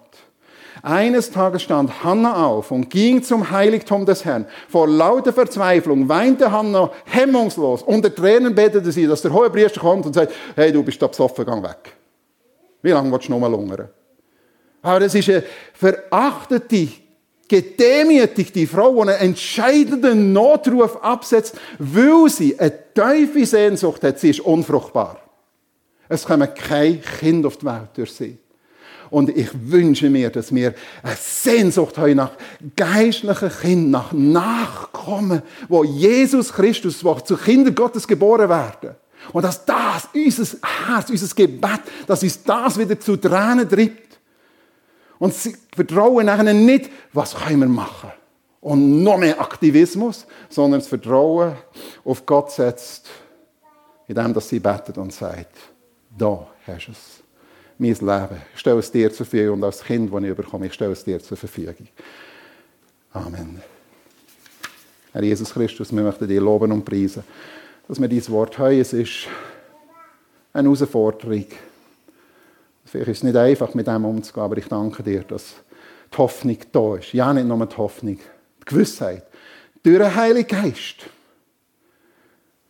Eines 0.83 1.31
Tages 1.31 1.63
stand 1.63 2.05
Hannah 2.05 2.47
auf 2.47 2.71
und 2.71 2.89
ging 2.89 3.23
zum 3.23 3.51
Heiligtum 3.51 4.07
des 4.07 4.25
Herrn. 4.25 4.47
Vor 4.69 4.87
lauter 4.87 5.33
Verzweiflung 5.33 6.09
weinte 6.09 6.53
Hannah 6.53 6.91
hemmungslos. 7.05 7.83
Unter 7.83 8.15
Tränen 8.15 8.55
betete 8.55 8.93
sie, 8.93 9.07
dass 9.07 9.23
der 9.23 9.33
hohe 9.33 9.51
Priester 9.51 9.81
kommt 9.81 10.07
und 10.07 10.15
sagt, 10.15 10.33
hey, 10.55 10.73
du 10.73 10.83
bist 10.83 11.03
da 11.03 11.09
besoffen, 11.09 11.45
gang 11.45 11.63
weg. 11.63 11.95
Wie 12.83 12.91
lange 12.91 13.11
willst 13.11 13.29
du 13.29 13.33
noch 13.33 13.41
mal 13.41 13.51
lungern? 13.51 13.89
Aber 14.83 15.01
das 15.01 15.15
ist 15.15 15.29
eine 15.29 15.43
verachtete, 15.73 16.89
gedemütigte 17.49 18.67
Frau, 18.67 18.95
die 18.95 19.11
einen 19.11 19.21
entscheidenden 19.21 20.33
Notruf 20.33 21.03
absetzt, 21.03 21.57
weil 21.79 22.29
sie 22.29 22.59
eine 22.59 22.73
tiefe 22.95 23.45
Sehnsucht 23.45 24.05
hat. 24.05 24.21
Sie 24.21 24.31
ist 24.31 24.41
unfruchtbar. 24.41 25.28
Es 26.09 26.25
kommen 26.25 26.49
kein 26.55 27.01
Kind 27.03 27.45
auf 27.45 27.59
die 27.59 27.67
Welt 27.67 27.91
durch 27.95 28.13
sie. 28.13 28.39
Und 29.11 29.31
ich 29.31 29.49
wünsche 29.55 30.11
mir, 30.11 30.31
dass 30.31 30.55
wir 30.55 30.75
eine 31.03 31.17
Sehnsucht 31.17 31.97
haben 31.97 32.17
nach 32.17 32.33
geistlichen 32.77 33.51
Kindern, 33.51 33.91
nach 33.91 34.13
Nachkommen, 34.13 35.43
wo 35.69 35.83
Jesus 35.85 36.53
Christus, 36.53 37.03
wo 37.05 37.15
zu 37.15 37.37
Kindern 37.37 37.75
Gottes 37.75 38.07
geboren 38.07 38.49
werden. 38.49 38.97
Und 39.33 39.45
dass 39.45 39.65
das 39.65 40.09
unser 40.15 40.59
Herz, 40.87 41.11
unser 41.11 41.35
Gebet, 41.35 41.81
dass 42.07 42.23
uns 42.23 42.43
das 42.43 42.79
wieder 42.79 42.99
zu 42.99 43.17
Tränen 43.17 43.69
treibt. 43.69 44.19
Und 45.19 45.35
sie 45.35 45.57
vertrauen 45.75 46.27
nachher 46.27 46.53
nicht, 46.53 46.91
was 47.13 47.35
können 47.35 47.61
wir 47.61 47.69
machen? 47.69 48.13
Und 48.61 49.03
noch 49.03 49.19
mehr 49.19 49.41
Aktivismus, 49.41 50.27
sondern 50.49 50.81
das 50.81 50.89
Vertrauen 50.89 51.55
auf 52.05 52.25
Gott 52.27 52.53
setzt, 52.53 53.09
indem 54.07 54.35
dass 54.35 54.49
sie 54.49 54.61
betet 54.61 54.99
und 54.99 55.13
sagt, 55.13 55.57
da 56.19 56.47
hast 56.67 56.87
du 56.87 56.93
es 56.93 57.23
mein 57.79 57.95
Leben. 57.95 58.43
Ich 58.53 58.61
stelle 58.61 58.79
es 58.79 58.91
dir 58.91 59.13
zur 59.13 59.25
Verfügung 59.25 59.59
und 59.59 59.65
als 59.65 59.83
Kind, 59.83 60.13
das 60.13 60.23
ich 60.23 60.35
bekomme, 60.35 60.67
ich 60.67 60.75
stelle 60.75 60.93
es 60.93 61.05
dir 61.05 61.21
zur 61.21 61.37
Verfügung. 61.37 61.89
Amen. 63.13 63.63
Herr 65.13 65.23
Jesus 65.23 65.53
Christus, 65.53 65.93
wir 65.93 66.03
möchten 66.03 66.29
dir 66.29 66.41
loben 66.41 66.73
und 66.73 66.85
preisen, 66.85 67.25
dass 67.87 68.01
wir 68.01 68.09
dieses 68.09 68.31
Wort 68.31 68.59
haben. 68.59 68.79
Es 68.79 68.93
ist 68.93 69.29
eine 70.53 70.69
Herausforderung. 70.69 71.47
Vielleicht 72.85 73.09
ist 73.09 73.19
es 73.19 73.23
nicht 73.23 73.37
einfach, 73.37 73.75
mit 73.75 73.87
dem 73.87 74.05
umzugehen, 74.05 74.45
aber 74.45 74.59
ich 74.59 74.67
danke 74.67 75.03
dir, 75.03 75.23
dass 75.23 75.55
die 76.13 76.17
Hoffnung 76.19 76.59
da 76.73 76.97
ist. 76.97 77.13
Ja, 77.13 77.33
nicht 77.33 77.47
nur 77.47 77.65
die 77.65 77.77
Hoffnung, 77.77 78.19
die 78.61 78.65
Gewissheit. 78.65 79.25
Durch 79.83 79.99
den 79.99 80.15
Heiligen 80.15 80.49
Geist. 80.49 80.97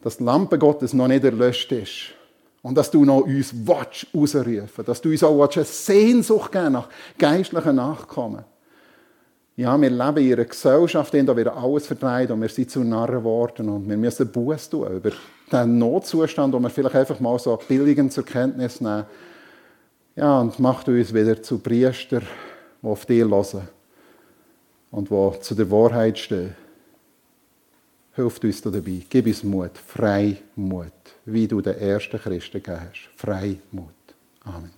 Dass 0.03 0.18
die 0.18 0.24
Lampe 0.24 0.59
Gottes 0.59 0.92
noch 0.92 1.09
nicht 1.09 1.24
erlöscht 1.24 1.72
ist 1.72 2.18
und 2.62 2.76
dass 2.76 2.90
du 2.90 3.04
noch 3.04 3.22
uns 3.22 3.54
willst, 3.54 4.06
dass 4.86 5.00
du 5.00 5.11
uns 5.11 5.22
auch 5.22 5.48
eine 5.48 5.64
Sehnsucht 5.64 6.52
geben 6.52 6.72
nach 6.72 6.88
geistlichen 7.16 7.76
Nachkommen. 7.76 8.44
Ja, 9.56 9.80
wir 9.80 9.90
leben 9.90 10.18
in 10.18 10.32
einer 10.34 10.44
Gesellschaft, 10.44 11.12
in 11.14 11.26
der 11.26 11.36
wir 11.36 11.56
alles 11.56 11.88
verdreht 11.88 12.30
und 12.30 12.40
wir 12.40 12.48
sind 12.48 12.70
zu 12.70 12.84
Narren 12.84 13.16
geworden 13.16 13.68
und 13.68 13.88
wir 13.88 13.96
müssen 13.96 14.30
Buß 14.30 14.70
tun 14.70 14.86
über 14.96 15.11
den 15.50 15.78
Notzustand, 15.78 16.54
den 16.54 16.62
wir 16.62 16.70
vielleicht 16.70 16.94
einfach 16.94 17.18
mal 17.18 17.38
so 17.40 17.59
billigend 17.66 18.12
zur 18.12 18.24
Kenntnis 18.24 18.80
nehmen. 18.80 19.04
Ja, 20.14 20.40
und 20.40 20.59
macht 20.61 20.88
uns 20.88 21.12
wieder 21.12 21.42
zu 21.42 21.59
Priester, 21.59 22.20
die 22.20 22.86
auf 22.86 23.04
dich 23.06 23.24
hören 23.24 23.68
und 24.92 25.11
die 25.11 25.40
zu 25.40 25.54
der 25.56 25.70
Wahrheit 25.70 26.18
stehen. 26.18 26.54
Hilf 28.19 28.41
uns 28.43 28.61
dabei. 28.61 29.03
Gib 29.09 29.27
uns 29.27 29.45
Mut, 29.45 29.79
frei 29.79 30.39
Mut 30.57 30.93
wie 31.33 31.47
du 31.47 31.61
den 31.61 31.79
ersten 31.79 32.19
Christen 32.19 32.62
gegeben 32.62 32.81
hast. 32.81 33.09
Freimut. 33.16 33.95
Amen. 34.45 34.78